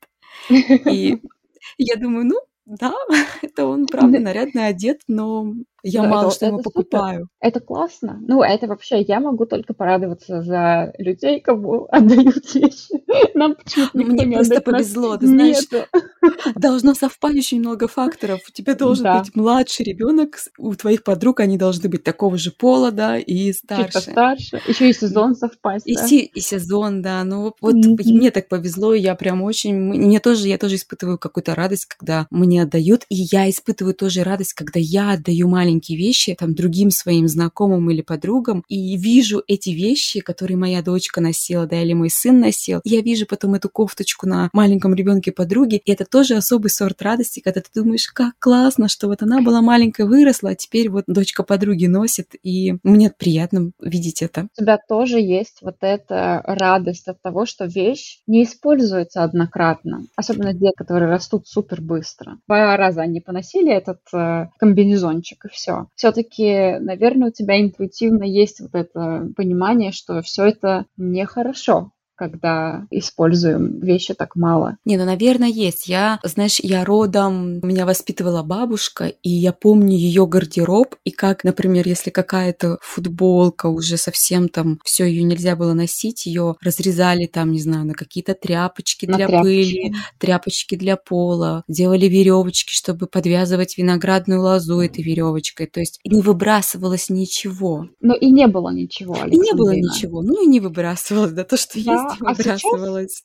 И 0.50 1.20
я 1.78 1.96
думаю, 1.96 2.26
ну, 2.26 2.36
да, 2.66 2.94
это 3.42 3.66
он, 3.66 3.88
правда, 3.88 4.20
нарядно 4.20 4.66
одет, 4.66 5.02
но 5.08 5.54
я 5.88 6.02
да, 6.04 6.08
мало 6.10 6.28
это, 6.28 6.36
что 6.36 6.46
ему 6.46 6.62
покупаю. 6.62 7.30
Это 7.40 7.60
классно. 7.60 8.20
Ну, 8.28 8.42
это 8.44 8.68
вообще, 8.68 9.02
я 9.02 9.20
могу 9.20 9.46
только 9.46 9.74
порадоваться 9.74 10.42
за 10.42 10.94
людей, 10.98 11.40
кому 11.40 11.88
отдают 11.92 12.54
вещи. 12.54 13.04
Нам 13.34 13.56
почему-то 13.56 13.92
ну, 13.94 14.06
Мне 14.06 14.36
просто 14.38 14.62
повезло, 14.62 15.12
нас... 15.12 15.20
ты 15.20 15.28
знаешь, 15.28 15.58
Нету. 15.72 15.86
должно 16.56 16.94
совпасть 16.94 17.38
очень 17.38 17.60
много 17.60 17.88
факторов. 17.88 18.42
У 18.48 18.52
тебя 18.52 18.76
должен 18.76 19.04
да. 19.04 19.20
быть 19.20 19.36
младший 19.36 19.86
ребенок, 19.86 20.38
у 20.58 20.76
твоих 20.76 21.04
подруг 21.04 21.40
они 21.40 21.58
должны 21.58 21.90
быть 21.90 22.04
такого 22.04 22.38
же 22.38 22.52
пола, 22.52 22.92
да, 22.92 23.18
и 23.18 23.54
старше. 23.54 23.94
Чуть 23.94 24.12
старше. 24.12 24.62
Еще 24.68 24.90
и 24.90 24.94
сезон 24.94 25.36
совпасть. 25.36 25.88
И, 25.88 25.96
да? 25.96 26.08
си- 26.08 26.32
и 26.34 26.40
сезон, 26.40 27.02
да. 27.02 27.24
Ну 27.24 27.54
вот 27.62 27.76
mm-hmm. 27.76 28.04
мне 28.06 28.32
так 28.32 28.50
повезло, 28.50 28.94
я 28.94 29.16
прям 29.16 29.42
очень, 29.44 29.76
мне 29.76 30.20
тоже, 30.20 30.48
я 30.48 30.58
тоже 30.58 30.76
испытываю 30.76 31.18
какую-то 31.18 31.56
радость, 31.56 31.86
когда 31.86 32.28
мне 32.30 32.64
отдают, 32.64 33.06
и 33.10 33.16
я 33.16 33.50
испытываю 33.50 33.94
тоже 33.94 34.24
радость, 34.24 34.54
когда 34.54 34.80
я 34.80 35.12
отдаю 35.12 35.48
маленький 35.48 35.77
маленькие 35.78 35.98
вещи 35.98 36.36
там 36.38 36.56
другим 36.56 36.90
своим 36.90 37.28
знакомым 37.28 37.92
или 37.92 38.02
подругам, 38.02 38.64
и 38.68 38.98
вижу 38.98 39.44
эти 39.48 39.70
вещи, 39.70 40.22
которые 40.22 40.58
моя 40.58 40.82
дочка 40.82 41.22
носила, 41.22 41.68
да, 41.68 41.82
или 41.82 41.94
мой 41.94 42.10
сын 42.10 42.40
носил, 42.40 42.82
я 42.84 43.02
вижу 43.02 43.26
потом 43.28 43.54
эту 43.54 43.70
кофточку 43.70 44.28
на 44.28 44.50
маленьком 44.54 44.96
ребенке 44.96 45.32
подруги, 45.32 45.82
и 45.86 45.92
это 45.92 46.06
тоже 46.06 46.36
особый 46.36 46.70
сорт 46.70 47.02
радости, 47.02 47.42
когда 47.42 47.62
ты 47.62 47.70
думаешь, 47.76 48.08
как 48.08 48.34
классно, 48.40 48.88
что 48.88 49.08
вот 49.08 49.22
она 49.22 49.42
была 49.42 49.62
маленькая, 49.62 50.06
выросла, 50.06 50.52
а 50.52 50.56
теперь 50.56 50.90
вот 50.90 51.04
дочка 51.08 51.44
подруги 51.44 51.86
носит, 51.86 52.30
и 52.42 52.78
мне 52.84 53.12
приятно 53.16 53.72
видеть 53.80 54.22
это. 54.24 54.48
У 54.58 54.62
тебя 54.62 54.80
тоже 54.88 55.20
есть 55.20 55.60
вот 55.62 55.78
эта 55.82 56.42
радость 56.44 57.08
от 57.08 57.22
того, 57.22 57.46
что 57.46 57.66
вещь 57.66 58.20
не 58.26 58.44
используется 58.44 59.24
однократно, 59.24 60.06
особенно 60.16 60.54
те, 60.54 60.72
которые 60.76 61.10
растут 61.10 61.48
супер 61.48 61.82
быстро. 61.82 62.38
Два 62.48 62.76
раза 62.78 63.02
они 63.02 63.22
поносили 63.22 63.72
этот 63.72 64.00
э, 64.14 64.48
комбинезончик, 64.58 65.46
и 65.46 65.50
все. 65.50 65.67
Все-таки, 65.96 66.78
наверное, 66.80 67.30
у 67.30 67.32
тебя 67.32 67.62
интуитивно 67.62 68.24
есть 68.24 68.60
вот 68.60 68.74
это 68.74 69.30
понимание, 69.36 69.92
что 69.92 70.22
все 70.22 70.46
это 70.46 70.86
нехорошо 70.98 71.92
когда 72.18 72.86
используем 72.90 73.80
вещи 73.80 74.14
так 74.14 74.36
мало. 74.36 74.78
Не, 74.86 74.98
ну, 74.98 75.06
наверное, 75.06 75.50
есть. 75.50 75.88
Я, 75.88 76.20
знаешь, 76.24 76.60
я 76.60 76.84
родом, 76.84 77.60
меня 77.62 77.86
воспитывала 77.86 78.44
бабушка, 78.44 79.06
и 79.06 79.30
я 79.30 79.54
помню 79.54 79.96
ее 79.96 80.26
гардероб, 80.28 80.96
и 81.06 81.12
как, 81.12 81.44
например, 81.44 81.88
если 81.88 82.10
какая-то 82.10 82.80
футболка 82.82 83.68
уже 83.68 83.98
совсем 83.98 84.50
там, 84.50 84.80
все 84.84 85.06
ее 85.06 85.24
нельзя 85.24 85.56
было 85.56 85.74
носить, 85.74 86.26
ее 86.26 86.56
разрезали 86.62 87.28
там, 87.28 87.52
не 87.52 87.60
знаю, 87.60 87.86
на 87.86 87.94
какие-то 87.94 88.34
тряпочки 88.34 89.06
на 89.06 89.18
для 89.18 89.28
тряпочки. 89.28 89.44
пыли, 89.44 89.94
тряпочки 90.18 90.76
для 90.76 90.98
пола, 90.98 91.64
делали 91.68 92.08
веревочки, 92.08 92.74
чтобы 92.74 93.06
подвязывать 93.06 93.78
виноградную 93.78 94.42
лозу 94.42 94.80
этой 94.80 95.04
веревочкой. 95.04 95.68
То 95.68 95.80
есть 95.80 96.00
не 96.04 96.22
выбрасывалось 96.22 97.10
ничего. 97.10 97.88
Но 98.02 98.16
и 98.16 98.32
не 98.32 98.48
было 98.48 98.70
ничего, 98.70 99.18
И 99.28 99.38
не 99.38 99.54
было 99.54 99.76
ничего. 99.76 100.22
Ну 100.24 100.44
и 100.44 100.48
не 100.48 100.60
выбрасывалось, 100.60 101.32
да, 101.32 101.44
то, 101.44 101.58
что 101.58 101.74
да. 101.76 101.94
есть 101.94 102.07
а 102.22 102.36
сейчас, 102.36 102.62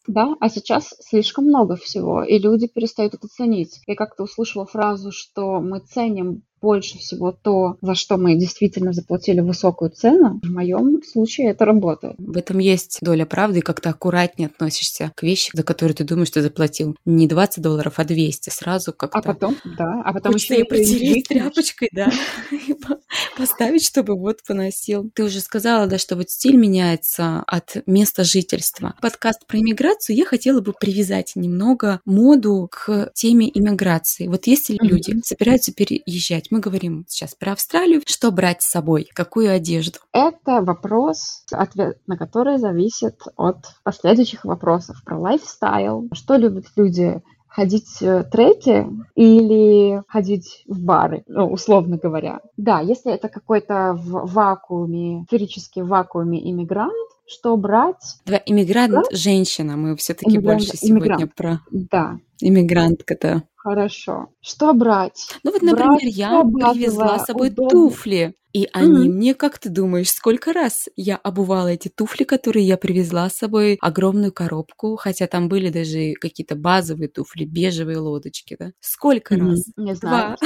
да, 0.07 0.35
а 0.41 0.49
сейчас 0.49 0.95
слишком 1.01 1.45
много 1.45 1.77
всего, 1.77 2.23
и 2.23 2.39
люди 2.39 2.67
перестают 2.67 3.15
это 3.15 3.29
ценить. 3.29 3.81
Я 3.87 3.95
как-то 3.95 4.25
услышала 4.25 4.67
фразу, 4.67 5.11
что 5.13 5.61
мы 5.61 5.81
ценим 5.81 6.43
больше 6.63 6.99
всего 6.99 7.33
то, 7.33 7.77
за 7.83 7.95
что 7.95 8.17
мы 8.17 8.37
действительно 8.37 8.93
заплатили 8.93 9.41
высокую 9.41 9.91
цену, 9.91 10.41
в 10.43 10.51
моем 10.51 11.03
случае 11.03 11.51
это 11.51 11.65
работает. 11.65 12.15
В 12.19 12.37
этом 12.37 12.59
есть 12.59 12.99
доля 13.03 13.27
правды, 13.27 13.59
и 13.59 13.63
как-то 13.63 13.91
аккуратнее 13.91 14.47
относишься 14.47 15.13
к 15.15 15.23
вещи, 15.23 15.51
за 15.53 15.65
которые 15.65 15.95
ты 15.95 16.05
думаешь, 16.05 16.31
ты 16.31 16.41
заплатил 16.41 16.97
не 17.05 17.27
20 17.27 17.63
долларов, 17.63 17.95
а 17.97 18.05
200 18.05 18.51
сразу 18.51 18.93
как-то. 18.93 19.19
А 19.19 19.23
потом, 19.23 19.57
да, 19.77 20.03
а 20.05 20.13
потом 20.13 20.35
еще 20.35 20.61
и 20.61 20.65
протереть 20.65 21.29
тряпочкой, 21.29 21.89
да, 21.93 22.11
поставить, 23.37 23.85
чтобы 23.85 24.15
вот 24.15 24.43
поносил. 24.47 25.11
Ты 25.15 25.25
уже 25.25 25.41
сказала, 25.41 25.87
да, 25.87 25.99
что 25.99 26.17
вот 26.17 26.31
стиль 26.31 26.57
меняется 26.57 27.43
от 27.47 27.77
места 27.87 28.25
жительства. 28.25 28.95
Подкаст 29.01 29.47
про 29.47 29.59
иммиграцию 29.59 30.17
я 30.17 30.25
хотела 30.25 30.61
бы 30.61 30.73
привязать 30.79 31.33
немного 31.35 32.01
моду 32.05 32.69
к 32.71 33.11
теме 33.15 33.51
иммиграции. 33.53 34.29
Вот 34.29 34.47
если 34.47 34.79
люди 34.81 35.21
собираются 35.25 35.73
переезжать, 35.73 36.51
мы 36.53 36.61
говорим 36.61 37.07
сейчас 37.09 37.35
про 37.35 37.53
Австралию. 37.53 38.03
Что 38.07 38.31
брать 38.31 38.61
с 38.61 38.69
собой? 38.69 39.09
Какую 39.15 39.51
одежду? 39.51 40.01
Это 40.13 40.61
вопрос, 40.61 41.45
ответ 41.51 41.99
на 42.07 42.19
который 42.19 42.59
зависит 42.59 43.23
от 43.37 43.57
последующих 43.83 44.45
вопросов 44.45 45.03
про 45.03 45.19
лайфстайл. 45.19 46.09
Что 46.13 46.37
любят 46.37 46.67
люди 46.77 47.23
ходить 47.49 48.03
э, 48.03 48.25
треки 48.25 48.87
или 49.15 50.03
ходить 50.09 50.65
в 50.67 50.83
бары, 50.83 51.23
ну, 51.27 51.47
условно 51.51 51.97
говоря. 51.97 52.41
Да, 52.59 52.81
если 52.81 53.13
это 53.13 53.29
какой-то 53.29 53.95
в 53.95 54.33
вакууме, 54.33 55.25
сферический 55.29 55.83
вакууме 55.83 56.51
иммигрант, 56.51 56.93
что 57.27 57.57
брать? 57.57 58.21
Два 58.27 58.41
иммигрант, 58.45 58.93
да? 58.93 59.03
женщина, 59.11 59.77
мы 59.77 59.97
все-таки 59.97 60.39
больше 60.39 60.77
сегодня 60.77 61.07
иммигрант. 61.09 61.35
про... 61.35 61.61
Да. 61.71 62.19
Иммигрантка, 62.41 63.17
да. 63.21 63.43
Хорошо. 63.63 64.31
Что 64.41 64.73
брать? 64.75 65.29
Ну 65.45 65.53
вот, 65.53 65.63
например, 65.63 65.89
брать 65.89 66.03
я 66.03 66.43
привезла 66.43 67.21
с 67.21 67.27
собой 67.27 67.51
удобно. 67.51 67.71
туфли. 67.71 68.35
И 68.53 68.69
они 68.73 69.09
mm-hmm. 69.09 69.13
мне, 69.13 69.35
как 69.35 69.59
ты 69.59 69.71
думаешь, 69.71 70.11
сколько 70.11 70.53
раз 70.53 70.89
я 70.97 71.17
обувала 71.17 71.69
эти 71.69 71.89
туфли, 71.89 72.25
которые 72.25 72.67
я 72.67 72.77
привезла 72.77 73.29
с 73.29 73.37
собой, 73.37 73.79
огромную 73.81 74.33
коробку, 74.33 74.97
хотя 74.97 75.27
там 75.27 75.49
были 75.49 75.71
даже 75.71 76.15
какие-то 76.21 76.55
базовые 76.55 77.09
туфли, 77.09 77.45
бежевые 77.45 77.99
лодочки, 77.99 78.57
да? 78.59 78.73
Сколько 78.81 79.35
mm-hmm. 79.35 79.49
раз? 79.49 79.65
Не 79.77 79.95
знаю. 79.95 80.37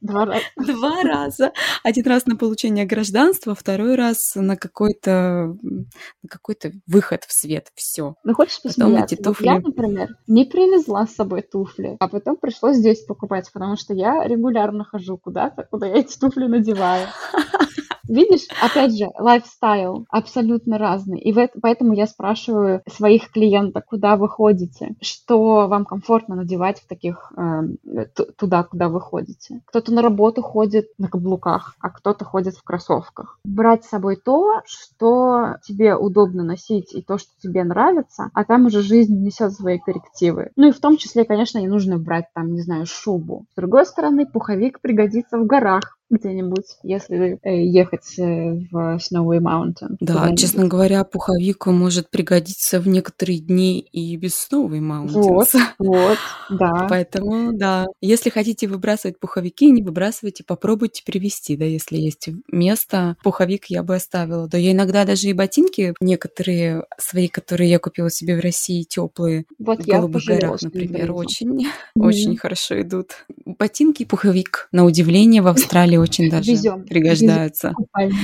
Два. 0.00 0.24
раза. 0.26 0.42
Два 0.56 1.02
раза. 1.02 1.52
Один 1.82 2.06
раз 2.06 2.26
на 2.26 2.36
получение 2.36 2.86
гражданства, 2.86 3.54
второй 3.54 3.94
раз 3.94 4.32
на 4.34 4.56
какой-то 4.56 5.56
на 5.62 6.28
какой-то 6.28 6.72
выход 6.86 7.24
в 7.24 7.32
свет. 7.32 7.68
Все. 7.74 8.14
Ну 8.24 8.34
хочешь? 8.34 8.60
Эти 8.64 9.16
туфли... 9.16 9.46
Я, 9.46 9.60
например, 9.60 10.16
не 10.26 10.44
привезла 10.44 11.06
с 11.06 11.14
собой 11.14 11.42
туфли, 11.42 11.96
а 12.00 12.08
потом 12.08 12.36
пришлось 12.36 12.76
здесь 12.76 13.04
покупать, 13.04 13.50
потому 13.52 13.76
что 13.76 13.94
я 13.94 14.26
регулярно 14.26 14.84
хожу 14.84 15.18
куда-то, 15.18 15.66
куда 15.70 15.86
я 15.86 15.96
эти 15.96 16.18
туфли 16.18 16.46
надеваю. 16.46 17.08
Видишь, 18.08 18.46
опять 18.62 18.96
же, 18.96 19.06
лайфстайл 19.18 20.06
абсолютно 20.10 20.78
разный. 20.78 21.18
И 21.18 21.34
поэтому 21.60 21.94
я 21.94 22.06
спрашиваю 22.06 22.82
своих 22.88 23.30
клиентов, 23.30 23.84
куда 23.86 24.16
вы 24.16 24.28
ходите, 24.28 24.94
что 25.00 25.66
вам 25.68 25.84
комфортно 25.84 26.36
надевать 26.36 26.80
в 26.80 26.86
таких 26.86 27.32
э, 27.36 28.06
туда, 28.36 28.64
куда 28.64 28.88
вы 28.88 29.00
ходите. 29.00 29.62
Кто-то 29.66 29.92
на 29.92 30.02
работу 30.02 30.42
ходит 30.42 30.88
на 30.98 31.08
каблуках, 31.08 31.74
а 31.80 31.90
кто-то 31.90 32.24
ходит 32.24 32.56
в 32.56 32.62
кроссовках. 32.62 33.38
Брать 33.44 33.84
с 33.84 33.88
собой 33.88 34.16
то, 34.16 34.60
что 34.66 35.56
тебе 35.66 35.96
удобно 35.96 36.42
носить 36.44 36.94
и 36.94 37.02
то, 37.02 37.18
что 37.18 37.30
тебе 37.42 37.64
нравится, 37.64 38.30
а 38.34 38.44
там 38.44 38.66
уже 38.66 38.82
жизнь 38.82 39.24
несет 39.24 39.52
свои 39.52 39.78
коррективы. 39.78 40.50
Ну 40.56 40.68
и 40.68 40.72
в 40.72 40.80
том 40.80 40.98
числе, 40.98 41.24
конечно, 41.24 41.58
не 41.58 41.68
нужно 41.68 41.98
брать 41.98 42.26
там, 42.34 42.52
не 42.52 42.60
знаю, 42.60 42.86
шубу. 42.86 43.46
С 43.52 43.56
другой 43.56 43.86
стороны, 43.86 44.26
пуховик 44.26 44.80
пригодится 44.80 45.38
в 45.38 45.46
горах, 45.46 45.96
где-нибудь, 46.10 46.66
если 46.82 47.38
э, 47.42 47.64
ехать 47.64 48.18
э, 48.18 48.52
в 48.70 48.98
Snowy 48.98 49.38
Mountain. 49.38 49.96
Да, 50.00 50.34
честно 50.36 50.66
говоря, 50.66 51.02
пуховик 51.04 51.66
может 51.66 52.10
пригодиться 52.10 52.80
в 52.80 52.86
некоторые 52.86 53.38
дни 53.38 53.80
и 53.80 54.16
без 54.16 54.32
Snowy 54.32 54.80
Mountain. 54.80 55.12
Вот, 55.12 55.48
вот, 55.78 56.18
да. 56.50 56.86
Поэтому, 56.90 57.56
да, 57.56 57.86
если 58.00 58.30
хотите 58.30 58.68
выбрасывать 58.68 59.18
пуховики, 59.18 59.70
не 59.70 59.82
выбрасывайте, 59.82 60.44
попробуйте 60.44 61.02
привезти, 61.04 61.56
да, 61.56 61.64
если 61.64 61.96
есть 61.96 62.28
место. 62.50 63.16
Пуховик 63.22 63.66
я 63.66 63.82
бы 63.82 63.94
оставила. 63.94 64.46
Да, 64.46 64.58
я 64.58 64.72
иногда 64.72 65.04
даже 65.04 65.28
и 65.28 65.32
ботинки 65.32 65.94
некоторые 66.00 66.84
свои, 66.98 67.28
которые 67.28 67.70
я 67.70 67.78
купила 67.78 68.10
себе 68.10 68.36
в 68.36 68.40
России, 68.40 68.82
теплые, 68.82 69.46
вот 69.58 69.80
в 69.80 69.86
голубых 69.86 70.24
горах, 70.24 70.60
например, 70.62 71.12
очень, 71.12 71.66
mm-hmm. 71.96 72.06
очень 72.06 72.36
хорошо 72.36 72.80
идут. 72.80 73.24
ботинки, 73.44 74.04
пуховик. 74.04 74.68
На 74.70 74.84
удивление 74.84 75.42
в 75.42 75.46
Австралии 75.46 75.93
очень 75.98 76.30
даже 76.30 76.52
Везем. 76.52 76.84
пригождаются. 76.84 77.74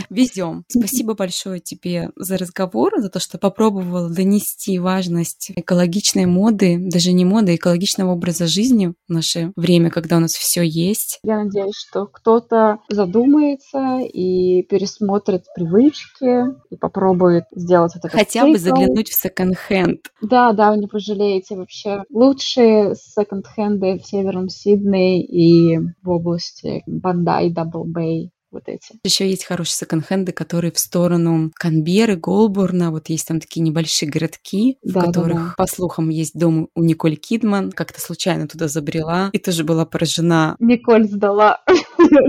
Везем. 0.09 0.65
Спасибо 0.69 1.15
большое 1.15 1.61
тебе 1.61 2.11
за 2.17 2.37
разговор, 2.39 2.93
за 2.99 3.09
то, 3.11 3.21
что 3.21 3.39
попробовала 3.39 4.09
донести 4.11 4.79
важность 4.79 5.53
экологичной 5.57 6.27
моды, 6.27 6.79
даже 6.81 7.13
не 7.13 7.25
моды, 7.25 7.53
а 7.53 7.57
экологичного 7.57 8.13
образа 8.13 8.47
жизни 8.47 8.93
в 9.09 9.13
наше 9.13 9.53
время, 9.57 9.91
когда 9.91 10.17
у 10.17 10.21
нас 10.21 10.33
все 10.33 10.63
есть. 10.63 11.19
Я 11.23 11.43
надеюсь, 11.43 11.77
что 11.77 12.07
кто-то 12.07 12.79
задумается 12.89 13.99
и 14.01 14.63
пересмотрит 14.63 15.45
привычки 15.55 16.47
и 16.71 16.77
попробует 16.77 17.45
сделать 17.55 17.93
вот 17.95 18.05
это. 18.05 18.17
Хотя 18.17 18.47
бы 18.47 18.59
заглянуть 18.59 19.09
в 19.09 19.15
секонд-хенд. 19.15 20.01
Да, 20.23 20.53
да, 20.53 20.73
вы 20.73 20.79
не 20.79 20.87
пожалеете 20.87 21.57
вообще. 21.57 22.05
Лучшие 22.11 22.95
секонд-хенды 22.95 23.99
в 23.99 24.07
Северном 24.07 24.49
Сиднее 24.49 25.23
и 25.23 25.79
в 26.03 26.11
области 26.11 26.83
Bondi, 26.87 27.51
Double 27.65 27.85
Bay 27.85 28.31
вот 28.51 28.65
эти. 28.67 28.99
Еще 29.05 29.29
есть 29.29 29.45
хорошие 29.45 29.77
секонд-хенды, 29.77 30.33
которые 30.33 30.73
в 30.73 30.79
сторону 30.79 31.53
Канберы, 31.55 32.17
Голбурна. 32.17 32.91
Вот 32.91 33.09
есть 33.09 33.29
там 33.29 33.41
такие 33.41 33.61
небольшие 33.61 34.11
городки, 34.11 34.77
да, 34.83 35.01
в 35.01 35.05
которых, 35.05 35.37
да, 35.37 35.45
да. 35.45 35.55
по 35.57 35.67
слухам, 35.67 36.09
есть 36.09 36.37
дом 36.37 36.69
у 36.75 36.83
Николь 36.83 37.17
Кидман. 37.17 37.71
Как-то 37.71 38.01
случайно 38.01 38.49
туда 38.49 38.69
забрела 38.69 39.31
и 39.33 39.39
тоже 39.39 39.65
была 39.65 39.85
поражена. 39.87 40.57
Николь 40.59 41.09
сдала 41.09 41.61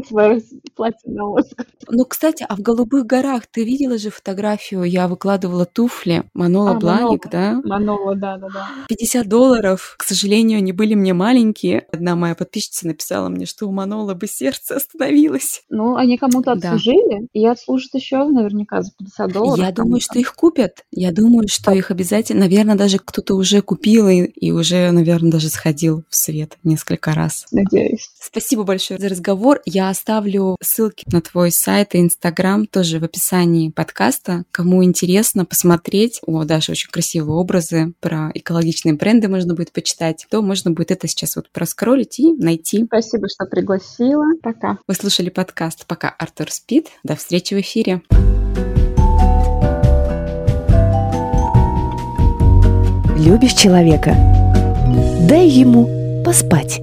свое 0.08 0.42
платье 0.76 1.12
на 1.12 1.38
Оскар. 1.38 1.66
Ну, 1.90 2.06
кстати, 2.06 2.46
а 2.48 2.56
в 2.56 2.60
Голубых 2.60 3.06
горах 3.06 3.48
ты 3.48 3.64
видела 3.64 3.98
же 3.98 4.10
фотографию? 4.10 4.84
Я 4.84 5.08
выкладывала 5.08 5.66
туфли 5.66 6.24
Манола 6.34 6.72
а, 6.72 6.74
Бланик, 6.76 7.30
да? 7.30 7.62
Манола, 7.64 8.16
да, 8.16 8.38
да, 8.38 8.48
да. 8.54 8.68
50 8.88 9.28
долларов. 9.28 9.96
К 9.98 10.04
сожалению, 10.04 10.60
они 10.60 10.72
были 10.72 10.96
мне 10.96 11.14
маленькие. 11.14 11.86
Одна 11.92 12.16
моя 12.16 12.36
подписчица 12.36 12.88
написала 12.88 13.30
мне, 13.30 13.46
что 13.46 13.68
у 13.68 13.72
Манола 13.72 14.14
бы 14.14 14.28
сердце 14.28 14.76
остановилось. 14.76 15.64
Ну, 15.70 15.96
они 15.96 16.18
кому-то 16.18 16.54
отслужили, 16.54 17.22
да. 17.22 17.28
и 17.34 17.46
отслужат 17.46 17.94
еще 17.94 18.24
наверняка 18.26 18.82
за 18.82 18.92
50 18.98 19.32
долларов. 19.32 19.66
Я 19.66 19.72
думаю, 19.72 20.02
что 20.02 20.20
их 20.20 20.34
купят. 20.34 20.86
Я 20.92 21.12
думаю, 21.12 21.48
что 21.48 21.72
их 21.72 21.92
обязательно, 21.92 22.42
наверное, 22.42 22.76
даже 22.76 23.00
кто-то 23.00 23.36
уже 23.36 23.62
купил 23.62 24.08
и, 24.08 24.24
и 24.24 24.52
уже, 24.52 24.92
наверное, 24.92 25.32
даже 25.32 25.50
сходил 25.50 26.04
в 26.10 26.16
свет 26.16 26.58
несколько 26.64 27.14
раз. 27.14 27.46
Надеюсь. 27.52 28.10
Спасибо 28.20 28.64
большое 28.64 29.00
за 29.00 29.10
разговор. 29.62 29.64
Я 29.66 29.89
оставлю 29.89 30.57
ссылки 30.62 31.05
на 31.12 31.22
твой 31.22 31.51
сайт 31.51 31.95
и 31.95 31.99
Инстаграм 31.99 32.66
тоже 32.66 32.99
в 32.99 33.03
описании 33.03 33.70
подкаста. 33.70 34.43
Кому 34.51 34.84
интересно 34.84 35.45
посмотреть, 35.45 36.20
о, 36.26 36.43
даже 36.43 36.72
очень 36.72 36.89
красивые 36.89 37.36
образы 37.36 37.93
про 37.99 38.32
экологичные 38.34 38.93
бренды 38.93 39.28
можно 39.28 39.53
будет 39.53 39.72
почитать, 39.72 40.26
то 40.30 40.41
можно 40.41 40.72
будет 40.72 40.91
это 40.91 41.07
сейчас 41.07 41.36
вот 41.36 41.49
проскролить 41.51 42.20
и 42.20 42.34
найти. 42.34 42.86
Спасибо, 42.86 43.28
что 43.30 43.45
пригласила. 43.45 44.26
Пока. 44.41 44.78
Вы 44.88 44.95
слушали 44.95 45.30
подкаст 45.30 45.86
«Пока 45.86 46.09
Артур 46.09 46.51
спит». 46.51 46.88
До 47.03 47.16
встречи 47.16 47.53
в 47.53 47.59
эфире. 47.62 48.01
Любишь 53.18 53.53
человека? 53.53 54.16
Дай 55.28 55.47
ему 55.47 56.24
поспать. 56.24 56.82